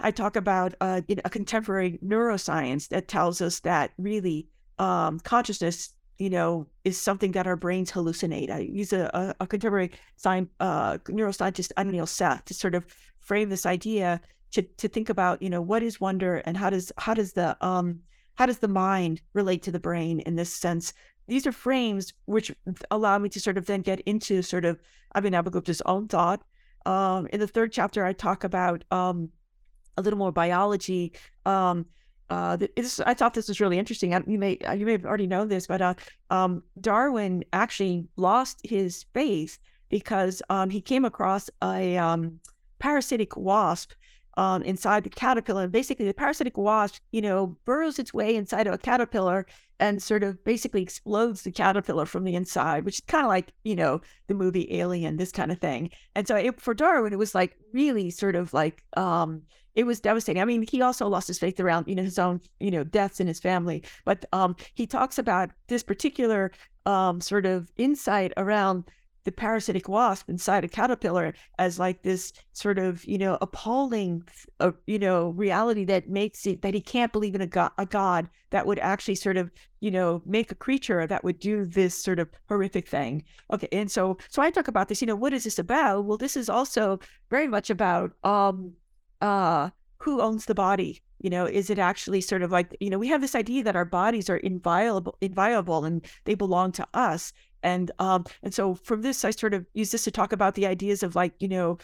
I 0.00 0.10
talk 0.10 0.36
about 0.36 0.74
uh, 0.80 1.00
a 1.24 1.30
contemporary 1.30 1.98
neuroscience 2.04 2.88
that 2.88 3.08
tells 3.08 3.40
us 3.40 3.60
that 3.60 3.92
really 3.98 4.48
um, 4.78 5.20
consciousness 5.20 5.92
you 6.18 6.30
know, 6.30 6.66
is 6.84 7.00
something 7.00 7.32
that 7.32 7.46
our 7.46 7.56
brains 7.56 7.92
hallucinate. 7.92 8.50
I 8.50 8.58
use 8.58 8.92
a, 8.92 9.08
a, 9.14 9.44
a 9.44 9.46
contemporary 9.46 9.92
science, 10.16 10.50
uh, 10.58 10.98
neuroscientist, 11.04 11.72
Anil 11.76 12.08
Seth, 12.08 12.44
to 12.46 12.54
sort 12.54 12.74
of 12.74 12.84
frame 13.20 13.48
this 13.48 13.66
idea 13.66 14.20
to, 14.52 14.62
to 14.62 14.88
think 14.88 15.08
about, 15.08 15.40
you 15.40 15.50
know, 15.50 15.62
what 15.62 15.82
is 15.82 16.00
wonder 16.00 16.36
and 16.38 16.56
how 16.56 16.70
does 16.70 16.90
how 16.96 17.14
does 17.14 17.34
the 17.34 17.56
um 17.64 18.00
how 18.34 18.46
does 18.46 18.58
the 18.58 18.68
mind 18.68 19.20
relate 19.32 19.62
to 19.64 19.70
the 19.70 19.78
brain 19.78 20.20
in 20.20 20.36
this 20.36 20.52
sense? 20.52 20.92
These 21.28 21.46
are 21.46 21.52
frames 21.52 22.14
which 22.24 22.54
allow 22.90 23.18
me 23.18 23.28
to 23.28 23.40
sort 23.40 23.58
of 23.58 23.66
then 23.66 23.82
get 23.82 24.00
into 24.00 24.42
sort 24.42 24.64
of 24.64 24.80
Abhinavagupta's 25.14 25.82
own 25.82 26.08
thought. 26.08 26.42
Um, 26.88 27.28
in 27.34 27.38
the 27.38 27.46
third 27.46 27.70
chapter, 27.70 28.02
I 28.02 28.14
talk 28.14 28.44
about 28.44 28.82
um, 28.90 29.28
a 29.98 30.02
little 30.02 30.18
more 30.18 30.32
biology. 30.32 31.12
Um, 31.44 31.84
uh, 32.30 32.56
this, 32.56 32.98
I 33.00 33.12
thought 33.12 33.34
this 33.34 33.48
was 33.48 33.60
really 33.60 33.78
interesting. 33.78 34.12
You 34.26 34.38
may 34.38 34.56
uh, 34.58 34.72
you 34.72 34.86
may 34.86 34.92
have 34.92 35.04
already 35.04 35.26
known 35.26 35.48
this, 35.48 35.66
but 35.66 35.82
uh, 35.82 35.94
um, 36.30 36.62
Darwin 36.80 37.44
actually 37.52 38.08
lost 38.16 38.60
his 38.64 39.04
faith 39.12 39.58
because 39.90 40.40
um, 40.48 40.70
he 40.70 40.80
came 40.80 41.04
across 41.04 41.50
a 41.62 41.98
um, 41.98 42.40
parasitic 42.78 43.36
wasp 43.36 43.92
um, 44.38 44.62
inside 44.62 45.04
the 45.04 45.10
caterpillar. 45.10 45.68
Basically, 45.68 46.06
the 46.06 46.14
parasitic 46.14 46.56
wasp, 46.56 47.02
you 47.12 47.20
know, 47.20 47.58
burrows 47.66 47.98
its 47.98 48.14
way 48.14 48.34
inside 48.34 48.66
of 48.66 48.72
a 48.72 48.78
caterpillar 48.78 49.44
and 49.80 50.02
sort 50.02 50.22
of 50.22 50.42
basically 50.44 50.82
explodes 50.82 51.42
the 51.42 51.52
caterpillar 51.52 52.06
from 52.06 52.24
the 52.24 52.34
inside, 52.34 52.84
which 52.84 52.96
is 52.96 53.04
kind 53.06 53.24
of 53.24 53.28
like, 53.28 53.52
you 53.64 53.76
know, 53.76 54.00
the 54.26 54.34
movie 54.34 54.72
Alien, 54.78 55.16
this 55.16 55.32
kind 55.32 55.52
of 55.52 55.58
thing. 55.58 55.90
And 56.14 56.26
so 56.26 56.36
it, 56.36 56.60
for 56.60 56.74
Darwin, 56.74 57.12
it 57.12 57.18
was 57.18 57.34
like 57.34 57.56
really 57.72 58.10
sort 58.10 58.34
of 58.34 58.52
like, 58.52 58.82
um, 58.96 59.42
it 59.74 59.84
was 59.84 60.00
devastating. 60.00 60.42
I 60.42 60.44
mean, 60.44 60.66
he 60.68 60.82
also 60.82 61.06
lost 61.06 61.28
his 61.28 61.38
faith 61.38 61.60
around, 61.60 61.86
you 61.86 61.94
know, 61.94 62.02
his 62.02 62.18
own, 62.18 62.40
you 62.58 62.70
know, 62.70 62.82
deaths 62.82 63.20
in 63.20 63.28
his 63.28 63.38
family. 63.38 63.84
But 64.04 64.24
um, 64.32 64.56
he 64.74 64.86
talks 64.86 65.18
about 65.18 65.50
this 65.68 65.84
particular 65.84 66.50
um, 66.84 67.20
sort 67.20 67.46
of 67.46 67.70
insight 67.76 68.32
around 68.36 68.90
the 69.28 69.32
parasitic 69.32 69.90
wasp 69.90 70.30
inside 70.30 70.64
a 70.64 70.68
caterpillar 70.68 71.34
as 71.58 71.78
like 71.78 72.02
this 72.02 72.32
sort 72.54 72.78
of 72.78 73.04
you 73.04 73.18
know 73.18 73.36
appalling 73.42 74.22
uh, 74.60 74.72
you 74.86 74.98
know 74.98 75.28
reality 75.30 75.84
that 75.84 76.08
makes 76.08 76.46
it 76.46 76.62
that 76.62 76.72
he 76.72 76.80
can't 76.80 77.12
believe 77.12 77.34
in 77.34 77.42
a 77.42 77.46
god, 77.46 77.70
a 77.76 77.84
god 77.84 78.26
that 78.48 78.66
would 78.66 78.78
actually 78.78 79.14
sort 79.14 79.36
of 79.36 79.50
you 79.80 79.90
know 79.90 80.22
make 80.24 80.50
a 80.50 80.54
creature 80.54 81.06
that 81.06 81.22
would 81.22 81.38
do 81.38 81.66
this 81.66 81.94
sort 81.94 82.18
of 82.18 82.30
horrific 82.48 82.88
thing 82.88 83.22
okay 83.52 83.68
and 83.70 83.90
so 83.90 84.16
so 84.30 84.40
i 84.40 84.50
talk 84.50 84.66
about 84.66 84.88
this 84.88 85.02
you 85.02 85.06
know 85.06 85.14
what 85.14 85.34
is 85.34 85.44
this 85.44 85.58
about 85.58 86.06
well 86.06 86.16
this 86.16 86.34
is 86.34 86.48
also 86.48 86.98
very 87.28 87.46
much 87.46 87.68
about 87.68 88.12
um 88.24 88.72
uh, 89.20 89.70
who 89.98 90.20
owns 90.20 90.46
the 90.46 90.54
body? 90.54 91.02
You 91.20 91.30
know, 91.30 91.46
is 91.46 91.70
it 91.70 91.78
actually 91.78 92.20
sort 92.20 92.42
of 92.42 92.52
like, 92.52 92.76
you 92.80 92.90
know, 92.90 92.98
we 92.98 93.08
have 93.08 93.20
this 93.20 93.34
idea 93.34 93.64
that 93.64 93.76
our 93.76 93.84
bodies 93.84 94.30
are 94.30 94.36
inviolable, 94.36 95.16
inviolable 95.20 95.84
and 95.84 96.04
they 96.24 96.34
belong 96.34 96.72
to 96.72 96.86
us. 96.94 97.32
And 97.62 97.90
um, 97.98 98.24
and 98.42 98.54
so 98.54 98.74
from 98.74 99.02
this, 99.02 99.24
I 99.24 99.30
sort 99.30 99.54
of 99.54 99.66
use 99.74 99.90
this 99.90 100.04
to 100.04 100.10
talk 100.10 100.32
about 100.32 100.54
the 100.54 100.66
ideas 100.66 101.02
of 101.02 101.16
like, 101.16 101.32
you 101.40 101.48
know, 101.48 101.78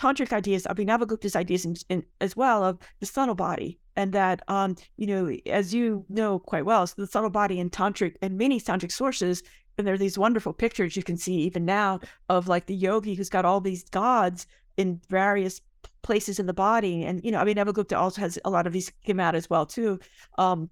tantric 0.00 0.32
ideas, 0.32 0.64
Abhinavagupta's 0.64 1.36
ideas 1.36 1.64
in, 1.64 1.76
in, 1.88 2.04
as 2.20 2.36
well 2.36 2.64
of 2.64 2.78
the 3.00 3.06
subtle 3.06 3.34
body. 3.34 3.78
And 3.94 4.12
that, 4.14 4.42
um, 4.48 4.76
you 4.96 5.06
know, 5.06 5.36
as 5.46 5.74
you 5.74 6.04
know 6.08 6.38
quite 6.38 6.64
well, 6.64 6.86
so 6.86 6.94
the 6.96 7.06
subtle 7.06 7.30
body 7.30 7.60
in 7.60 7.68
tantric 7.68 8.16
and 8.22 8.38
many 8.38 8.58
tantric 8.58 8.90
sources, 8.90 9.42
and 9.76 9.86
there 9.86 9.94
are 9.94 9.98
these 9.98 10.18
wonderful 10.18 10.54
pictures 10.54 10.96
you 10.96 11.02
can 11.02 11.16
see 11.16 11.34
even 11.34 11.64
now 11.64 12.00
of 12.28 12.48
like 12.48 12.66
the 12.66 12.74
yogi 12.74 13.14
who's 13.14 13.28
got 13.28 13.44
all 13.44 13.60
these 13.60 13.84
gods 13.84 14.46
in 14.76 15.00
various 15.10 15.60
places 16.02 16.38
in 16.38 16.46
the 16.46 16.52
body. 16.52 17.04
And, 17.04 17.24
you 17.24 17.30
know, 17.30 17.38
I 17.38 17.44
mean, 17.44 17.56
Avagupta 17.56 17.96
also 17.96 18.20
has 18.20 18.38
a 18.44 18.50
lot 18.50 18.66
of 18.66 18.72
these 18.72 18.92
come 19.06 19.20
out 19.20 19.34
as 19.34 19.48
well, 19.48 19.66
too. 19.66 19.98
Um, 20.38 20.70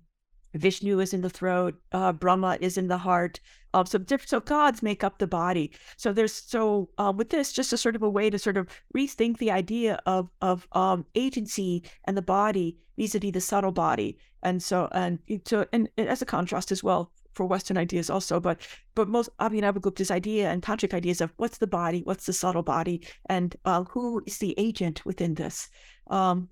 Vishnu 0.55 0.99
is 0.99 1.15
in 1.15 1.21
the 1.21 1.31
throat, 1.31 1.75
uh, 1.93 2.13
Brahma 2.13 2.59
is 2.61 2.77
in 2.77 2.89
the 2.89 2.99
heart. 2.99 3.41
Um, 3.73 3.87
so 3.87 3.99
different, 3.99 4.31
so 4.31 4.41
gods 4.41 4.83
make 4.83 5.05
up 5.05 5.19
the 5.19 5.27
body. 5.27 5.73
So 5.97 6.13
there's 6.13 6.35
so 6.35 6.89
um, 6.99 7.17
with 7.17 7.31
this, 7.31 7.53
just 7.53 7.73
a 7.73 7.77
sort 7.77 7.95
of 7.95 8.03
a 8.03 8.11
way 8.11 8.31
to 8.31 8.39
sort 8.39 8.57
of 8.57 8.67
rethink 8.97 9.39
the 9.39 9.53
idea 9.53 10.01
of 10.07 10.29
of 10.41 10.67
um, 10.73 11.07
agency 11.15 11.85
and 12.05 12.17
the 12.17 12.23
body 12.23 12.79
vis-a-vis 12.99 13.33
the 13.33 13.41
subtle 13.41 13.71
body. 13.71 14.19
And 14.43 14.61
so 14.61 14.89
and 14.91 15.21
so 15.45 15.67
and, 15.73 15.89
and 15.97 16.09
as 16.09 16.21
a 16.21 16.27
contrast 16.27 16.73
as 16.73 16.83
well 16.83 17.13
for 17.41 17.47
Western 17.47 17.79
ideas 17.79 18.11
also, 18.11 18.39
but 18.39 18.61
but 18.95 19.09
most 19.09 19.31
Abhinavagupta's 19.39 20.11
idea 20.11 20.51
and 20.51 20.63
tantric 20.63 20.93
ideas 20.93 21.23
of 21.23 21.33
what's 21.39 21.57
the 21.57 21.67
body, 21.67 22.03
what's 22.03 22.27
the 22.27 22.35
subtle 22.35 22.63
body, 22.63 23.01
and 23.31 23.57
uh, 23.65 23.83
who 23.85 24.23
is 24.27 24.37
the 24.37 24.55
agent 24.59 25.07
within 25.07 25.33
this. 25.37 25.71
Um, 26.09 26.51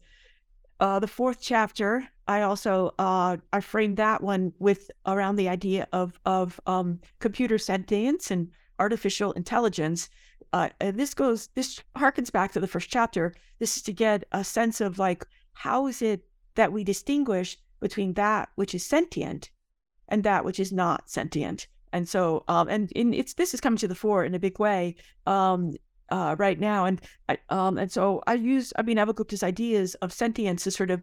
uh, 0.80 0.98
the 0.98 1.06
fourth 1.06 1.40
chapter, 1.42 2.08
I 2.26 2.40
also 2.40 2.94
uh, 2.98 3.36
I 3.52 3.60
framed 3.60 3.98
that 3.98 4.22
one 4.22 4.54
with 4.58 4.90
around 5.04 5.36
the 5.36 5.50
idea 5.50 5.86
of 5.92 6.18
of 6.24 6.58
um, 6.66 7.00
computer 7.18 7.58
sentience 7.58 8.30
and 8.30 8.48
artificial 8.78 9.32
intelligence. 9.32 10.08
Uh, 10.54 10.70
and 10.80 10.96
this 10.98 11.12
goes 11.12 11.48
this 11.54 11.82
harkens 11.98 12.32
back 12.32 12.52
to 12.52 12.60
the 12.60 12.72
first 12.74 12.88
chapter. 12.88 13.34
This 13.58 13.76
is 13.76 13.82
to 13.82 13.92
get 13.92 14.24
a 14.32 14.42
sense 14.42 14.80
of 14.80 14.98
like 14.98 15.22
how 15.52 15.86
is 15.86 16.00
it 16.00 16.22
that 16.54 16.72
we 16.72 16.82
distinguish 16.82 17.58
between 17.78 18.14
that 18.14 18.48
which 18.54 18.74
is 18.74 18.86
sentient 18.86 19.50
and 20.08 20.24
that 20.24 20.44
which 20.44 20.60
is 20.60 20.72
not 20.72 21.08
sentient. 21.08 21.66
And 21.92 22.08
so, 22.08 22.44
um, 22.48 22.68
and 22.68 22.92
in, 22.92 23.14
it's 23.14 23.34
this 23.34 23.54
is 23.54 23.60
coming 23.60 23.78
to 23.78 23.88
the 23.88 23.94
fore 23.94 24.24
in 24.24 24.34
a 24.34 24.38
big 24.38 24.58
way 24.58 24.96
um, 25.26 25.74
uh, 26.10 26.36
right 26.38 26.58
now. 26.58 26.84
And 26.84 27.00
I, 27.28 27.38
um, 27.48 27.78
and 27.78 27.90
so 27.90 28.22
I 28.26 28.34
use 28.34 28.72
I 28.76 28.82
mean 28.82 28.96
Abhinavagupta's 28.96 29.42
ideas 29.42 29.94
of 29.96 30.12
sentience 30.12 30.64
to 30.64 30.70
sort 30.70 30.90
of 30.90 31.02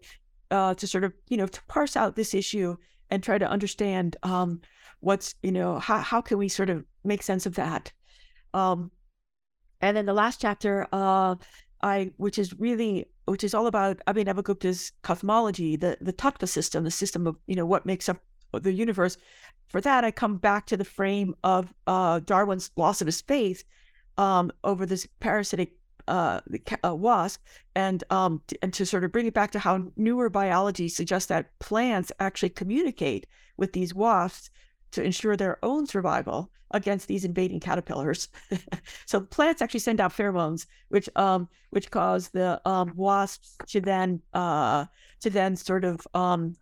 uh, 0.51 0.73
to 0.75 0.87
sort 0.87 1.03
of 1.03 1.13
you 1.27 1.37
know 1.37 1.47
to 1.47 1.61
parse 1.67 1.95
out 1.95 2.15
this 2.15 2.33
issue 2.33 2.75
and 3.09 3.23
try 3.23 3.37
to 3.37 3.49
understand 3.49 4.17
um, 4.23 4.61
what's 4.99 5.35
you 5.43 5.51
know 5.51 5.79
how 5.79 5.97
how 5.97 6.21
can 6.21 6.37
we 6.37 6.49
sort 6.49 6.69
of 6.69 6.83
make 7.03 7.23
sense 7.23 7.45
of 7.45 7.55
that. 7.55 7.91
Um, 8.53 8.91
and 9.81 9.97
then 9.97 10.05
the 10.05 10.13
last 10.13 10.41
chapter, 10.41 10.87
uh, 10.93 11.35
I 11.81 12.11
which 12.17 12.37
is 12.37 12.57
really 12.59 13.07
which 13.25 13.43
is 13.43 13.53
all 13.53 13.67
about 13.67 14.01
Abhinavagupta's 14.07 14.91
cosmology, 15.01 15.75
the 15.75 15.97
the 16.01 16.13
tattva 16.13 16.47
system, 16.47 16.83
the 16.83 16.91
system 16.91 17.27
of 17.27 17.37
you 17.47 17.55
know 17.55 17.65
what 17.65 17.85
makes 17.85 18.07
up 18.07 18.17
the 18.53 18.71
universe. 18.71 19.17
For 19.69 19.81
that, 19.81 20.03
I 20.03 20.11
come 20.11 20.37
back 20.37 20.67
to 20.67 20.77
the 20.77 20.85
frame 20.85 21.35
of 21.43 21.73
uh, 21.87 22.19
Darwin's 22.19 22.71
loss 22.75 23.01
of 23.01 23.07
his 23.07 23.21
faith 23.21 23.63
um, 24.17 24.51
over 24.63 24.85
this 24.85 25.07
parasitic 25.19 25.73
uh, 26.07 26.39
uh, 26.85 26.95
wasp, 26.95 27.43
and 27.75 28.03
um, 28.09 28.41
t- 28.47 28.57
and 28.61 28.73
to 28.73 28.85
sort 28.85 29.03
of 29.03 29.11
bring 29.11 29.25
it 29.25 29.33
back 29.33 29.51
to 29.51 29.59
how 29.59 29.91
newer 29.95 30.29
biology 30.29 30.87
suggests 30.87 31.27
that 31.29 31.57
plants 31.59 32.11
actually 32.19 32.49
communicate 32.49 33.25
with 33.57 33.73
these 33.73 33.93
wasps 33.93 34.49
to 34.91 35.03
ensure 35.03 35.35
their 35.35 35.57
own 35.63 35.87
survival 35.87 36.51
against 36.71 37.07
these 37.07 37.25
invading 37.25 37.59
caterpillars. 37.59 38.29
so 39.05 39.21
plants 39.21 39.61
actually 39.61 39.79
send 39.79 39.99
out 39.99 40.11
pheromones, 40.15 40.67
which 40.89 41.09
um 41.15 41.49
which 41.71 41.89
cause 41.91 42.29
the 42.29 42.61
um, 42.67 42.91
wasps 42.95 43.57
to 43.67 43.81
then 43.81 44.21
uh 44.33 44.85
to 45.21 45.29
then 45.29 45.55
sort 45.55 45.83
of 45.83 46.05
um 46.13 46.55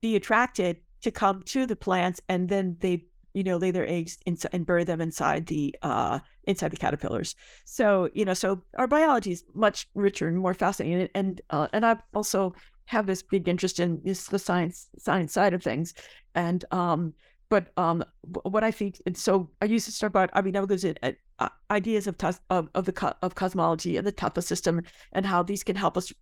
be 0.00 0.16
attracted 0.16 0.78
to 1.04 1.10
come 1.10 1.42
to 1.44 1.66
the 1.66 1.76
plants, 1.76 2.20
and 2.28 2.48
then 2.48 2.76
they 2.80 3.04
you 3.34 3.44
know 3.44 3.56
lay 3.56 3.70
their 3.70 3.88
eggs 3.88 4.18
inside 4.26 4.50
and 4.52 4.66
bury 4.66 4.84
them 4.84 5.00
inside 5.00 5.46
the 5.46 5.74
uh 5.82 6.18
inside 6.44 6.70
the 6.70 6.76
caterpillars. 6.76 7.36
So 7.64 8.08
you 8.14 8.24
know 8.24 8.34
so 8.34 8.62
our 8.78 8.86
biology 8.86 9.32
is 9.32 9.44
much 9.54 9.88
richer 9.94 10.28
and 10.28 10.38
more 10.38 10.54
fascinating, 10.54 11.00
and 11.00 11.10
and, 11.14 11.40
uh, 11.50 11.68
and 11.72 11.86
I've 11.86 12.02
also 12.14 12.54
have 12.86 13.06
this 13.06 13.22
big 13.22 13.48
interest 13.48 13.80
in 13.80 14.00
this 14.04 14.26
the 14.26 14.38
science 14.38 14.88
science 14.98 15.32
side 15.32 15.54
of 15.54 15.62
things, 15.62 15.94
and 16.34 16.64
um 16.70 17.14
but 17.50 17.68
um, 17.76 18.02
what 18.42 18.64
I 18.64 18.70
think, 18.70 19.00
and 19.06 19.16
so 19.16 19.48
I 19.62 19.66
used 19.66 19.86
to 19.86 19.92
start 19.92 20.10
about, 20.10 20.30
I 20.32 20.40
mean, 20.42 20.56
I 20.56 20.60
was 20.60 20.82
in 20.82 20.96
uh, 21.38 21.48
ideas 21.70 22.06
of, 22.08 22.16
of, 22.50 22.68
of 22.74 22.84
the 22.86 23.16
of 23.22 23.34
cosmology 23.34 23.96
and 23.96 24.06
the 24.06 24.12
tattva 24.12 24.42
system, 24.42 24.82
and 25.12 25.26
how 25.26 25.42
these 25.42 25.62
can 25.62 25.76
help 25.76 25.96
us 25.96 26.12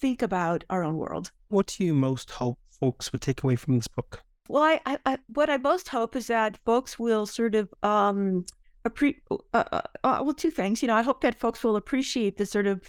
think 0.00 0.22
about 0.22 0.64
our 0.70 0.84
own 0.84 0.96
world. 0.96 1.30
What 1.48 1.66
do 1.66 1.84
you 1.84 1.94
most 1.94 2.30
hope 2.30 2.58
folks 2.80 3.12
would 3.12 3.20
take 3.20 3.42
away 3.42 3.56
from 3.56 3.76
this 3.76 3.88
book? 3.88 4.22
Well, 4.48 4.62
I, 4.62 4.80
I, 4.86 4.98
I 5.04 5.18
what 5.28 5.50
I 5.50 5.58
most 5.58 5.88
hope 5.88 6.16
is 6.16 6.26
that 6.28 6.58
folks 6.64 6.98
will 6.98 7.26
sort 7.26 7.54
of 7.54 7.72
um, 7.82 8.46
appre- 8.84 9.20
uh, 9.30 9.36
uh, 9.52 9.82
uh, 10.02 10.20
well, 10.22 10.34
two 10.34 10.50
things. 10.50 10.82
You 10.82 10.88
know, 10.88 10.94
I 10.94 11.02
hope 11.02 11.20
that 11.20 11.38
folks 11.38 11.62
will 11.62 11.76
appreciate 11.76 12.38
the 12.38 12.46
sort 12.46 12.66
of 12.66 12.82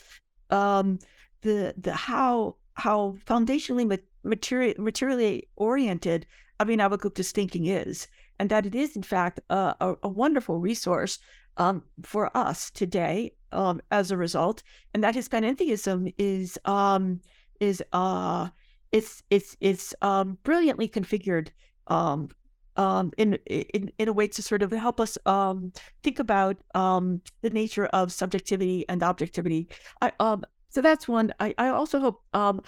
um, 0.49 0.99
the 1.41 1.73
the 1.77 1.93
how 1.93 2.55
how 2.75 3.17
foundationally 3.25 3.99
material 4.23 4.73
materially 4.77 5.49
oriented 5.57 6.25
Abhinavagupta's 6.59 7.31
thinking 7.31 7.65
is, 7.65 8.07
and 8.39 8.49
that 8.49 8.65
it 8.65 8.75
is, 8.75 8.95
in 8.95 9.03
fact, 9.03 9.39
a, 9.49 9.75
a, 9.81 9.95
a 10.03 10.09
wonderful 10.09 10.59
resource 10.59 11.19
um, 11.57 11.83
for 12.03 12.35
us 12.37 12.71
today 12.71 13.33
um, 13.51 13.81
as 13.91 14.11
a 14.11 14.17
result, 14.17 14.63
and 14.93 15.03
that 15.03 15.15
his 15.15 15.27
panentheism 15.27 16.13
is 16.17 16.57
um, 16.65 17.19
is 17.59 17.83
uh, 17.91 18.47
it's 18.91 19.23
it's 19.29 19.55
it's 19.59 19.93
um, 20.01 20.37
brilliantly 20.43 20.87
configured 20.87 21.49
um, 21.87 22.29
um, 22.75 23.11
in, 23.17 23.35
in 23.45 23.91
in 23.97 24.07
a 24.07 24.13
way 24.13 24.27
to 24.27 24.41
sort 24.41 24.61
of 24.61 24.71
help 24.71 24.99
us 24.99 25.17
um, 25.25 25.71
think 26.03 26.19
about 26.19 26.57
um, 26.75 27.21
the 27.41 27.49
nature 27.49 27.85
of 27.87 28.11
subjectivity 28.11 28.85
and 28.89 29.03
objectivity. 29.03 29.67
I, 30.01 30.11
um, 30.19 30.43
so 30.69 30.81
that's 30.81 31.07
one. 31.07 31.33
I, 31.39 31.53
I 31.57 31.69
also 31.69 31.99
hope 31.99 32.21
I'll 32.33 32.63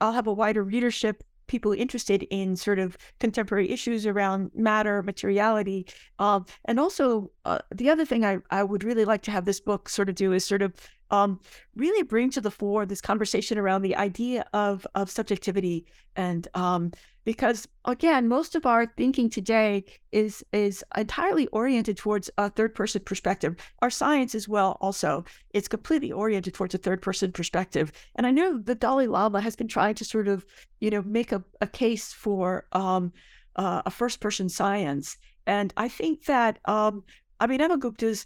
have 0.00 0.26
a 0.26 0.32
wider 0.32 0.62
readership 0.62 1.24
people 1.46 1.72
interested 1.72 2.24
in 2.30 2.54
sort 2.54 2.78
of 2.78 2.96
contemporary 3.20 3.70
issues 3.70 4.06
around 4.06 4.50
matter, 4.54 5.02
materiality. 5.02 5.86
And 6.18 6.78
also, 6.78 7.30
uh, 7.46 7.58
the 7.74 7.90
other 7.90 8.04
thing 8.04 8.24
I, 8.24 8.38
I 8.50 8.62
would 8.62 8.84
really 8.84 9.06
like 9.06 9.22
to 9.22 9.30
have 9.30 9.46
this 9.46 9.58
book 9.60 9.88
sort 9.88 10.08
of 10.10 10.14
do 10.14 10.32
is 10.32 10.44
sort 10.44 10.60
of 10.60 10.74
um, 11.10 11.40
really 11.74 12.02
bring 12.02 12.30
to 12.30 12.40
the 12.40 12.50
fore 12.50 12.86
this 12.86 13.00
conversation 13.00 13.58
around 13.58 13.82
the 13.82 13.96
idea 13.96 14.44
of, 14.52 14.86
of 14.94 15.10
subjectivity 15.10 15.86
and 16.16 16.48
um, 16.54 16.92
because 17.28 17.68
again, 17.84 18.26
most 18.26 18.54
of 18.54 18.64
our 18.64 18.86
thinking 18.86 19.28
today 19.28 19.84
is 20.12 20.42
is 20.54 20.82
entirely 20.96 21.46
oriented 21.48 21.98
towards 21.98 22.30
a 22.38 22.48
third 22.48 22.74
person 22.74 23.02
perspective. 23.04 23.54
Our 23.82 23.90
science 23.90 24.34
as 24.34 24.48
well 24.48 24.78
also 24.80 25.26
it's 25.50 25.68
completely 25.68 26.10
oriented 26.10 26.54
towards 26.54 26.74
a 26.74 26.78
third 26.78 27.02
person 27.02 27.30
perspective. 27.30 27.92
And 28.14 28.26
I 28.26 28.30
know 28.30 28.56
the 28.56 28.74
Dalai 28.74 29.08
Lama 29.08 29.42
has 29.42 29.56
been 29.56 29.68
trying 29.68 29.94
to 29.96 30.06
sort 30.06 30.26
of 30.26 30.46
you 30.80 30.88
know 30.88 31.02
make 31.02 31.30
a, 31.30 31.44
a 31.60 31.66
case 31.66 32.14
for 32.14 32.64
um, 32.72 33.12
uh, 33.56 33.82
a 33.84 33.90
first 33.90 34.20
person 34.20 34.48
science. 34.48 35.18
And 35.46 35.74
I 35.76 35.88
think 35.88 36.24
that 36.24 36.58
um, 36.64 37.04
Abhinavagupta's 37.42 38.24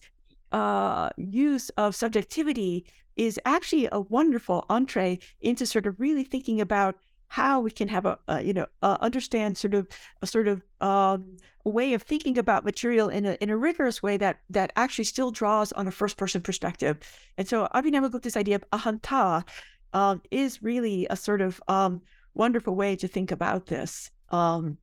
uh, 0.52 1.10
use 1.16 1.70
of 1.70 1.94
subjectivity 1.94 2.84
is 3.16 3.38
actually 3.44 3.88
a 3.92 4.00
wonderful 4.00 4.64
entree 4.70 5.18
into 5.40 5.66
sort 5.66 5.86
of 5.86 5.98
really 6.00 6.24
thinking 6.24 6.60
about 6.60 6.96
how 7.28 7.60
we 7.60 7.70
can 7.70 7.88
have 7.88 8.04
a, 8.04 8.18
a 8.28 8.42
you 8.42 8.52
know 8.52 8.66
uh, 8.82 8.98
understand 9.00 9.56
sort 9.56 9.72
of 9.72 9.88
a 10.20 10.26
sort 10.26 10.46
of 10.46 10.62
um, 10.80 11.36
way 11.64 11.94
of 11.94 12.02
thinking 12.02 12.36
about 12.36 12.64
material 12.64 13.08
in 13.08 13.24
a 13.24 13.38
in 13.40 13.48
a 13.48 13.56
rigorous 13.56 14.02
way 14.02 14.16
that 14.18 14.40
that 14.50 14.70
actually 14.76 15.04
still 15.04 15.30
draws 15.30 15.72
on 15.72 15.88
a 15.88 15.90
first 15.90 16.16
person 16.16 16.42
perspective. 16.42 16.98
And 17.38 17.48
so 17.48 17.68
Abhinavagupta's 17.74 18.36
idea 18.36 18.56
of 18.56 18.64
ahanta 18.70 19.44
um, 19.94 20.20
is 20.30 20.62
really 20.62 21.06
a 21.08 21.16
sort 21.16 21.40
of 21.40 21.60
um, 21.68 22.02
wonderful 22.34 22.74
way 22.74 22.96
to 22.96 23.08
think 23.08 23.30
about 23.30 23.66
this. 23.66 24.10
Um, 24.30 24.78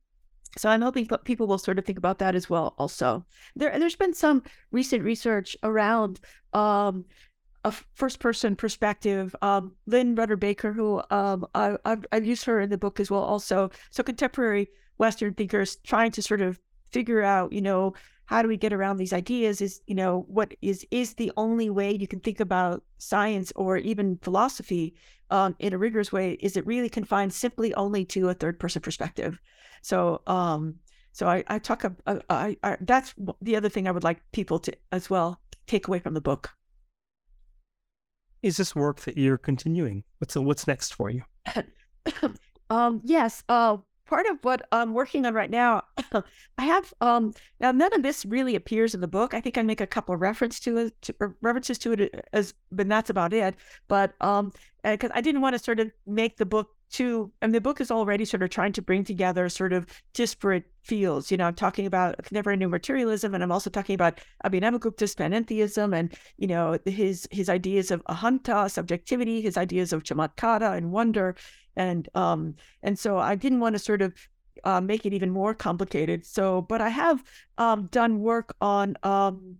so 0.56 0.68
I'm 0.68 0.82
hoping 0.82 1.08
people 1.24 1.46
will 1.46 1.58
sort 1.58 1.78
of 1.78 1.84
think 1.84 1.98
about 1.98 2.18
that 2.18 2.34
as 2.34 2.50
well. 2.50 2.74
Also, 2.78 3.24
there 3.56 3.78
there's 3.78 3.96
been 3.96 4.14
some 4.14 4.42
recent 4.72 5.04
research 5.04 5.56
around 5.62 6.20
um, 6.52 7.04
a 7.64 7.72
first 7.94 8.18
person 8.18 8.56
perspective. 8.56 9.34
Um, 9.42 9.72
Lynne 9.86 10.14
Rudder 10.14 10.36
Baker, 10.36 10.72
who 10.72 11.02
um, 11.10 11.46
I, 11.54 11.76
I've, 11.84 12.04
I've, 12.12 12.26
used 12.26 12.44
her 12.46 12.60
in 12.60 12.70
the 12.70 12.78
book 12.78 13.00
as 13.00 13.10
well, 13.10 13.22
also. 13.22 13.70
So 13.90 14.02
contemporary 14.02 14.68
Western 14.98 15.34
thinkers 15.34 15.76
trying 15.84 16.10
to 16.12 16.22
sort 16.22 16.40
of 16.40 16.58
figure 16.90 17.22
out, 17.22 17.52
you 17.52 17.60
know, 17.60 17.94
how 18.30 18.42
do 18.42 18.48
we 18.48 18.56
get 18.56 18.72
around 18.72 18.96
these 18.96 19.12
ideas? 19.12 19.60
Is 19.60 19.80
you 19.86 19.94
know 19.94 20.24
what 20.28 20.54
is 20.62 20.86
is 20.90 21.14
the 21.14 21.32
only 21.36 21.68
way 21.68 21.92
you 21.92 22.06
can 22.06 22.20
think 22.20 22.38
about 22.38 22.84
science 22.98 23.52
or 23.56 23.76
even 23.76 24.18
philosophy 24.22 24.94
um, 25.30 25.56
in 25.58 25.72
a 25.72 25.78
rigorous 25.78 26.12
way? 26.12 26.38
Is 26.40 26.56
it 26.56 26.64
really 26.66 26.88
confined 26.88 27.32
simply 27.32 27.74
only 27.74 28.04
to 28.06 28.28
a 28.28 28.34
third 28.34 28.60
person 28.60 28.82
perspective? 28.82 29.40
So 29.82 30.22
um, 30.26 30.76
so 31.12 31.26
I, 31.26 31.44
I 31.48 31.58
talk. 31.58 31.84
Uh, 31.84 32.18
I, 32.28 32.56
I, 32.62 32.76
that's 32.80 33.14
the 33.42 33.56
other 33.56 33.68
thing 33.68 33.88
I 33.88 33.90
would 33.90 34.04
like 34.04 34.20
people 34.32 34.58
to 34.60 34.72
as 34.92 35.10
well 35.10 35.40
take 35.66 35.88
away 35.88 35.98
from 35.98 36.14
the 36.14 36.20
book 36.20 36.50
is 38.42 38.56
this 38.56 38.74
work 38.74 39.00
that 39.00 39.18
you're 39.18 39.38
continuing? 39.38 40.04
What's 40.18 40.36
what's 40.36 40.66
next 40.66 40.94
for 40.94 41.10
you? 41.10 41.22
um, 42.70 43.00
yes. 43.04 43.42
Uh, 43.48 43.78
part 44.06 44.26
of 44.26 44.38
what 44.42 44.66
I'm 44.72 44.92
working 44.92 45.26
on 45.26 45.34
right 45.34 45.50
now, 45.50 45.82
I 46.58 46.64
have 46.64 46.92
um, 47.00 47.32
now 47.60 47.72
none 47.72 47.92
of 47.92 48.02
this 48.02 48.24
really 48.24 48.54
appears 48.54 48.94
in 48.94 49.00
the 49.00 49.08
book. 49.08 49.34
I 49.34 49.40
think 49.40 49.58
I 49.58 49.62
make 49.62 49.80
a 49.80 49.86
couple 49.86 50.14
of 50.14 50.20
reference 50.20 50.58
to 50.60 50.76
it, 50.78 51.02
to, 51.02 51.14
references 51.42 51.78
to 51.78 51.92
it 51.92 52.24
as, 52.32 52.54
but 52.72 52.88
that's 52.88 53.10
about 53.10 53.32
it. 53.32 53.54
But 53.88 54.14
um, 54.20 54.52
because 54.82 55.10
I 55.14 55.20
didn't 55.20 55.42
want 55.42 55.54
to 55.54 55.62
sort 55.62 55.80
of 55.80 55.90
make 56.06 56.38
the 56.38 56.46
book 56.46 56.70
to 56.92 57.30
and 57.40 57.54
the 57.54 57.60
book 57.60 57.80
is 57.80 57.90
already 57.90 58.24
sort 58.24 58.42
of 58.42 58.50
trying 58.50 58.72
to 58.72 58.82
bring 58.82 59.04
together 59.04 59.48
sort 59.48 59.72
of 59.72 59.86
disparate 60.12 60.64
fields. 60.82 61.30
You 61.30 61.36
know, 61.36 61.46
I'm 61.46 61.54
talking 61.54 61.86
about 61.86 62.16
contemporary 62.18 62.56
new 62.56 62.68
materialism, 62.68 63.34
and 63.34 63.42
I'm 63.42 63.52
also 63.52 63.70
talking 63.70 63.94
about 63.94 64.20
Abhinavagupta's 64.44 65.14
panentheism, 65.14 65.96
and 65.96 66.14
you 66.36 66.46
know 66.46 66.78
his 66.84 67.28
his 67.30 67.48
ideas 67.48 67.90
of 67.90 68.02
ahanta, 68.04 68.70
subjectivity, 68.70 69.40
his 69.40 69.56
ideas 69.56 69.92
of 69.92 70.02
chamatkara 70.02 70.76
and 70.76 70.92
wonder, 70.92 71.36
and 71.76 72.08
um 72.14 72.54
and 72.82 72.98
so 72.98 73.18
I 73.18 73.34
didn't 73.34 73.60
want 73.60 73.74
to 73.74 73.78
sort 73.78 74.02
of 74.02 74.14
uh, 74.64 74.80
make 74.80 75.06
it 75.06 75.12
even 75.12 75.30
more 75.30 75.54
complicated. 75.54 76.26
So, 76.26 76.62
but 76.62 76.80
I 76.80 76.88
have 76.88 77.22
um, 77.58 77.88
done 77.90 78.20
work 78.20 78.54
on 78.60 78.96
um, 79.02 79.56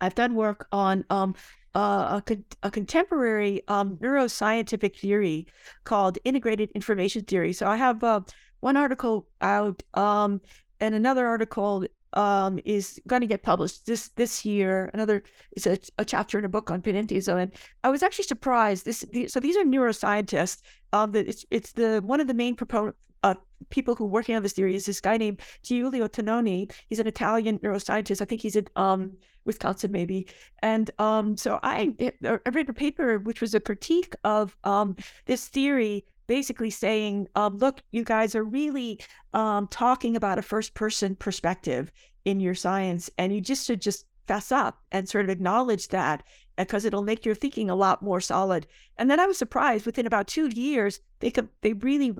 I've 0.00 0.14
done 0.14 0.34
work 0.34 0.66
on 0.72 1.04
um, 1.10 1.34
uh, 1.74 2.20
a, 2.26 2.36
a, 2.64 2.70
contemporary 2.70 3.62
um, 3.68 3.96
neuroscientific 3.98 4.98
theory 4.98 5.46
called 5.84 6.18
integrated 6.24 6.70
information 6.72 7.24
theory. 7.24 7.52
So 7.52 7.66
I 7.66 7.76
have 7.76 8.02
uh, 8.02 8.20
one 8.60 8.76
article 8.76 9.28
out, 9.40 9.82
um, 9.94 10.40
and 10.80 10.94
another 10.94 11.26
article 11.26 11.84
um, 12.14 12.58
is 12.64 13.00
going 13.06 13.20
to 13.20 13.26
get 13.26 13.42
published 13.42 13.86
this 13.86 14.08
this 14.16 14.44
year. 14.44 14.90
Another 14.94 15.22
is 15.56 15.66
a, 15.66 15.78
a 15.98 16.04
chapter 16.04 16.38
in 16.38 16.44
a 16.44 16.48
book 16.48 16.70
on 16.70 16.82
panentheism, 16.82 17.40
and 17.40 17.52
I 17.84 17.90
was 17.90 18.02
actually 18.02 18.24
surprised. 18.24 18.84
This 18.84 19.04
the, 19.12 19.28
so 19.28 19.38
these 19.38 19.56
are 19.56 19.64
neuroscientists. 19.64 20.62
Um, 20.92 21.12
that 21.12 21.28
it's 21.28 21.44
it's 21.50 21.72
the 21.72 22.00
one 22.04 22.20
of 22.20 22.26
the 22.26 22.34
main 22.34 22.56
proponent 22.56 22.96
uh, 23.22 23.34
people 23.68 23.94
who 23.94 24.04
are 24.04 24.08
working 24.08 24.34
on 24.34 24.42
this 24.42 24.52
theory 24.52 24.74
is 24.74 24.86
this 24.86 25.00
guy 25.00 25.16
named 25.16 25.40
Giulio 25.62 26.08
Tononi. 26.08 26.72
He's 26.88 26.98
an 26.98 27.06
Italian 27.06 27.58
neuroscientist. 27.58 28.22
I 28.22 28.24
think 28.24 28.40
he's 28.40 28.56
at 28.56 28.70
um, 28.76 29.12
Wisconsin, 29.44 29.92
maybe. 29.92 30.26
And 30.62 30.90
um, 30.98 31.36
so 31.36 31.58
I, 31.62 31.94
I 32.24 32.48
read 32.52 32.68
a 32.68 32.72
paper 32.72 33.18
which 33.18 33.40
was 33.40 33.54
a 33.54 33.60
critique 33.60 34.14
of 34.24 34.56
um, 34.64 34.96
this 35.26 35.48
theory, 35.48 36.04
basically 36.26 36.70
saying, 36.70 37.28
um, 37.34 37.58
look, 37.58 37.82
you 37.90 38.04
guys 38.04 38.34
are 38.34 38.44
really 38.44 39.00
um, 39.34 39.66
talking 39.68 40.16
about 40.16 40.38
a 40.38 40.42
first 40.42 40.74
person 40.74 41.16
perspective 41.16 41.90
in 42.24 42.40
your 42.40 42.54
science, 42.54 43.10
and 43.18 43.34
you 43.34 43.40
just 43.40 43.66
should 43.66 43.80
just 43.80 44.06
fess 44.28 44.52
up 44.52 44.78
and 44.92 45.08
sort 45.08 45.24
of 45.24 45.30
acknowledge 45.30 45.88
that 45.88 46.22
because 46.56 46.84
it'll 46.84 47.02
make 47.02 47.24
your 47.24 47.34
thinking 47.34 47.70
a 47.70 47.74
lot 47.74 48.02
more 48.02 48.20
solid. 48.20 48.66
And 48.98 49.10
then 49.10 49.18
I 49.18 49.26
was 49.26 49.38
surprised 49.38 49.86
within 49.86 50.06
about 50.06 50.28
two 50.28 50.48
years, 50.48 51.00
they 51.20 51.30
could, 51.30 51.48
they 51.62 51.72
really 51.72 52.14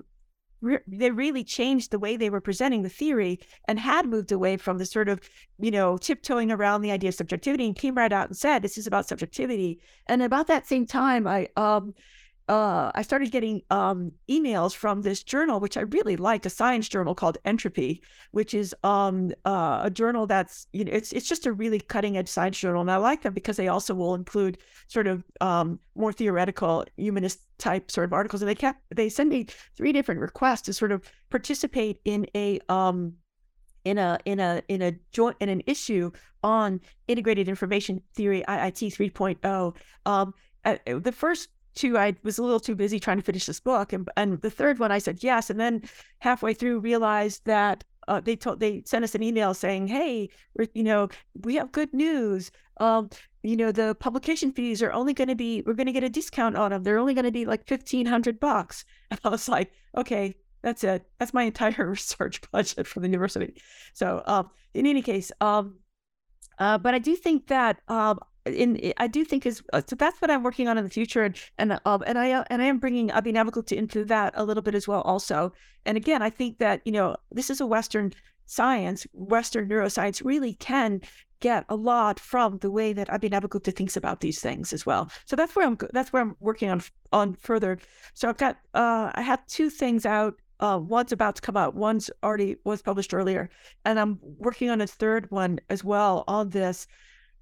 re- 0.60 0.78
they 0.86 1.10
really 1.10 1.44
changed 1.44 1.90
the 1.90 1.98
way 1.98 2.16
they 2.16 2.30
were 2.30 2.40
presenting 2.40 2.82
the 2.82 2.88
theory 2.88 3.40
and 3.66 3.78
had 3.78 4.06
moved 4.06 4.32
away 4.32 4.56
from 4.56 4.78
the 4.78 4.86
sort 4.86 5.08
of, 5.08 5.20
you 5.58 5.70
know, 5.70 5.96
tiptoeing 5.96 6.50
around 6.50 6.82
the 6.82 6.90
idea 6.90 7.08
of 7.08 7.14
subjectivity 7.14 7.66
and 7.66 7.76
came 7.76 7.94
right 7.94 8.12
out 8.12 8.28
and 8.28 8.36
said, 8.36 8.62
this 8.62 8.78
is 8.78 8.86
about 8.86 9.08
subjectivity. 9.08 9.80
And 10.06 10.22
about 10.22 10.46
that 10.48 10.66
same 10.66 10.86
time, 10.86 11.26
I, 11.26 11.48
um, 11.56 11.94
uh, 12.48 12.90
I 12.94 13.02
started 13.02 13.30
getting 13.30 13.62
um, 13.70 14.12
emails 14.28 14.74
from 14.74 15.02
this 15.02 15.22
journal, 15.22 15.60
which 15.60 15.76
I 15.76 15.82
really 15.82 16.16
like, 16.16 16.44
a 16.46 16.50
science 16.50 16.88
journal 16.88 17.14
called 17.14 17.38
Entropy, 17.44 18.02
which 18.32 18.54
is 18.54 18.74
um, 18.82 19.32
uh, 19.44 19.80
a 19.84 19.90
journal 19.90 20.26
that's 20.26 20.66
you 20.72 20.84
know 20.84 20.92
it's 20.92 21.12
it's 21.12 21.28
just 21.28 21.46
a 21.46 21.52
really 21.52 21.78
cutting 21.78 22.16
edge 22.16 22.28
science 22.28 22.58
journal, 22.58 22.80
and 22.80 22.90
I 22.90 22.96
like 22.96 23.22
them 23.22 23.34
because 23.34 23.56
they 23.56 23.68
also 23.68 23.94
will 23.94 24.14
include 24.14 24.58
sort 24.88 25.06
of 25.06 25.22
um, 25.40 25.78
more 25.94 26.12
theoretical 26.12 26.84
humanist 26.96 27.40
type 27.58 27.90
sort 27.90 28.06
of 28.06 28.12
articles, 28.12 28.42
and 28.42 28.48
they 28.48 28.54
kept 28.54 28.80
they 28.94 29.08
send 29.08 29.30
me 29.30 29.46
three 29.76 29.92
different 29.92 30.20
requests 30.20 30.62
to 30.62 30.72
sort 30.72 30.92
of 30.92 31.08
participate 31.30 32.00
in 32.04 32.26
a 32.34 32.58
um, 32.68 33.14
in 33.84 33.98
a 33.98 34.18
in 34.24 34.40
a 34.40 34.62
in 34.68 34.82
a 34.82 34.92
joint 35.12 35.36
in 35.40 35.48
an 35.48 35.62
issue 35.66 36.10
on 36.42 36.80
integrated 37.06 37.48
information 37.48 38.02
theory 38.14 38.42
IIT 38.48 39.12
3.0. 39.12 39.76
Um, 40.06 40.34
uh, 40.64 40.76
the 40.86 41.12
first 41.12 41.48
two, 41.74 41.98
I 41.98 42.16
was 42.22 42.38
a 42.38 42.42
little 42.42 42.60
too 42.60 42.74
busy 42.74 43.00
trying 43.00 43.18
to 43.18 43.22
finish 43.22 43.46
this 43.46 43.60
book, 43.60 43.92
and 43.92 44.08
and 44.16 44.40
the 44.40 44.50
third 44.50 44.78
one, 44.78 44.92
I 44.92 44.98
said 44.98 45.22
yes, 45.22 45.50
and 45.50 45.58
then 45.60 45.82
halfway 46.20 46.54
through 46.54 46.80
realized 46.80 47.44
that 47.46 47.84
uh, 48.08 48.20
they 48.20 48.36
told 48.36 48.60
they 48.60 48.82
sent 48.86 49.04
us 49.04 49.14
an 49.14 49.22
email 49.22 49.54
saying, 49.54 49.86
"Hey, 49.88 50.28
you 50.74 50.82
know, 50.82 51.08
we 51.44 51.54
have 51.56 51.72
good 51.72 51.92
news. 51.92 52.50
Um, 52.78 53.10
you 53.42 53.56
know, 53.56 53.72
the 53.72 53.94
publication 53.94 54.52
fees 54.52 54.82
are 54.82 54.92
only 54.92 55.14
going 55.14 55.28
to 55.28 55.34
be 55.34 55.62
we're 55.64 55.74
going 55.74 55.86
to 55.86 55.92
get 55.92 56.04
a 56.04 56.08
discount 56.08 56.56
on 56.56 56.70
them. 56.70 56.82
They're 56.82 56.98
only 56.98 57.14
going 57.14 57.24
to 57.24 57.30
be 57.30 57.46
like 57.46 57.66
fifteen 57.66 58.06
hundred 58.06 58.40
bucks." 58.40 58.84
And 59.10 59.20
I 59.24 59.28
was 59.28 59.48
like, 59.48 59.72
"Okay, 59.96 60.36
that's 60.62 60.84
it. 60.84 61.06
That's 61.18 61.34
my 61.34 61.44
entire 61.44 61.86
research 61.90 62.40
budget 62.50 62.86
for 62.86 63.00
the 63.00 63.08
university." 63.08 63.54
So, 63.92 64.22
um, 64.26 64.50
in 64.74 64.86
any 64.86 65.02
case, 65.02 65.32
um, 65.40 65.76
uh, 66.58 66.78
but 66.78 66.94
I 66.94 66.98
do 66.98 67.16
think 67.16 67.46
that 67.48 67.80
um, 67.88 68.18
in 68.46 68.92
I 68.96 69.06
do 69.06 69.24
think 69.24 69.46
is 69.46 69.62
uh, 69.72 69.82
so 69.86 69.96
that's 69.96 70.20
what 70.20 70.30
I'm 70.30 70.42
working 70.42 70.68
on 70.68 70.78
in 70.78 70.84
the 70.84 70.90
future, 70.90 71.22
and 71.22 71.36
and 71.58 71.80
um, 71.84 72.02
and 72.06 72.18
I 72.18 72.32
uh, 72.32 72.44
and 72.50 72.62
I 72.62 72.66
am 72.66 72.78
bringing 72.78 73.08
Abhinavagupta 73.08 73.76
into 73.76 74.04
that 74.06 74.32
a 74.36 74.44
little 74.44 74.62
bit 74.62 74.74
as 74.74 74.88
well, 74.88 75.02
also. 75.02 75.52
And 75.86 75.96
again, 75.96 76.22
I 76.22 76.30
think 76.30 76.58
that 76.58 76.80
you 76.84 76.92
know 76.92 77.16
this 77.30 77.50
is 77.50 77.60
a 77.60 77.66
Western 77.66 78.12
science, 78.46 79.06
Western 79.12 79.68
neuroscience 79.68 80.24
really 80.24 80.54
can 80.54 81.00
get 81.40 81.64
a 81.68 81.76
lot 81.76 82.20
from 82.20 82.58
the 82.58 82.70
way 82.70 82.92
that 82.92 83.08
Abhinavagupta 83.08 83.74
thinks 83.74 83.96
about 83.96 84.20
these 84.20 84.40
things 84.40 84.72
as 84.72 84.84
well. 84.84 85.10
So 85.24 85.36
that's 85.36 85.54
where 85.56 85.66
I'm 85.66 85.78
that's 85.92 86.12
where 86.12 86.22
I'm 86.22 86.36
working 86.40 86.70
on 86.70 86.82
on 87.12 87.34
further. 87.34 87.78
So 88.14 88.28
I've 88.28 88.36
got 88.38 88.56
uh, 88.74 89.10
I 89.14 89.22
have 89.22 89.46
two 89.46 89.70
things 89.70 90.04
out. 90.04 90.34
Uh, 90.58 90.78
one's 90.78 91.12
about 91.12 91.36
to 91.36 91.42
come 91.42 91.56
out. 91.56 91.74
One's 91.74 92.10
already 92.22 92.56
was 92.64 92.82
published 92.82 93.14
earlier, 93.14 93.48
and 93.84 93.98
I'm 93.98 94.18
working 94.22 94.68
on 94.68 94.80
a 94.80 94.86
third 94.86 95.30
one 95.30 95.58
as 95.70 95.82
well 95.82 96.24
on 96.28 96.50
this 96.50 96.86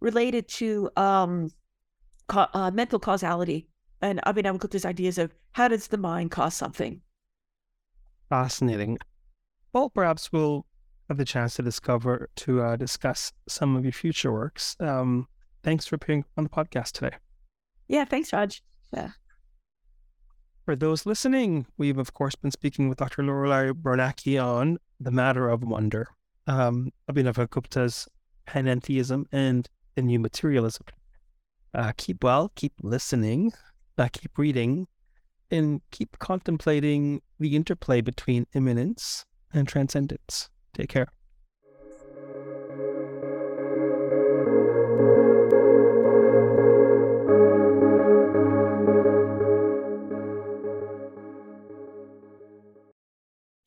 related 0.01 0.49
to 0.49 0.91
um, 0.97 1.51
ca- 2.29 2.51
uh, 2.55 2.71
mental 2.71 2.99
causality 2.99 3.69
and 4.01 4.21
Abhinavagupta's 4.27 4.85
ideas 4.85 5.19
of 5.19 5.35
how 5.53 5.69
does 5.69 5.89
the 5.89 5.99
mind 5.99 6.31
cause 6.31 6.55
something. 6.55 7.01
Fascinating. 8.29 8.99
Well, 9.73 9.91
perhaps 9.91 10.33
we'll 10.33 10.67
have 11.09 11.19
the 11.19 11.25
chance 11.25 11.55
to 11.55 11.63
discover 11.63 12.29
to 12.37 12.61
uh, 12.61 12.77
discuss 12.77 13.33
some 13.49 13.77
of 13.77 13.85
your 13.85 13.93
future 13.93 14.33
works. 14.33 14.77
Um, 14.81 15.27
thanks 15.63 15.87
for 15.87 15.97
appearing 15.97 16.25
on 16.37 16.45
the 16.45 16.51
podcast 16.51 16.93
today. 16.93 17.17
Yeah, 17.89 18.05
thanks, 18.05 18.33
Raj. 18.33 18.63
Yeah. 18.93 19.11
For 20.65 20.77
those 20.77 21.07
listening, 21.07 21.67
we've 21.79 21.97
of 21.97 22.13
course 22.13 22.35
been 22.35 22.51
speaking 22.51 22.89
with 22.89 22.99
Dr. 22.99 23.23
Loriliai 23.23 23.73
Biernacki 23.73 24.43
on 24.43 24.79
the 25.01 25.11
matter 25.11 25.49
of 25.49 25.63
wonder, 25.63 26.09
um, 26.47 26.93
Abhinavagupta's 27.11 28.07
panentheism 28.47 29.25
and 29.33 29.69
the 29.99 30.03
new 30.03 30.21
materialism. 30.21 30.87
Uh, 31.75 31.93
keep 31.97 32.23
well, 32.23 32.53
keep 32.55 32.73
listening, 32.83 33.53
uh, 33.99 34.09
keep 34.13 34.39
reading, 34.39 34.87
and 35.51 35.81
keep 35.91 36.21
contemplating 36.21 37.21
the 37.41 37.57
interplay 37.57 38.01
between 38.01 38.47
immanence 38.55 39.27
and 39.53 39.67
transcendence. 39.67 40.51
Take 40.73 40.91
care. 40.91 41.09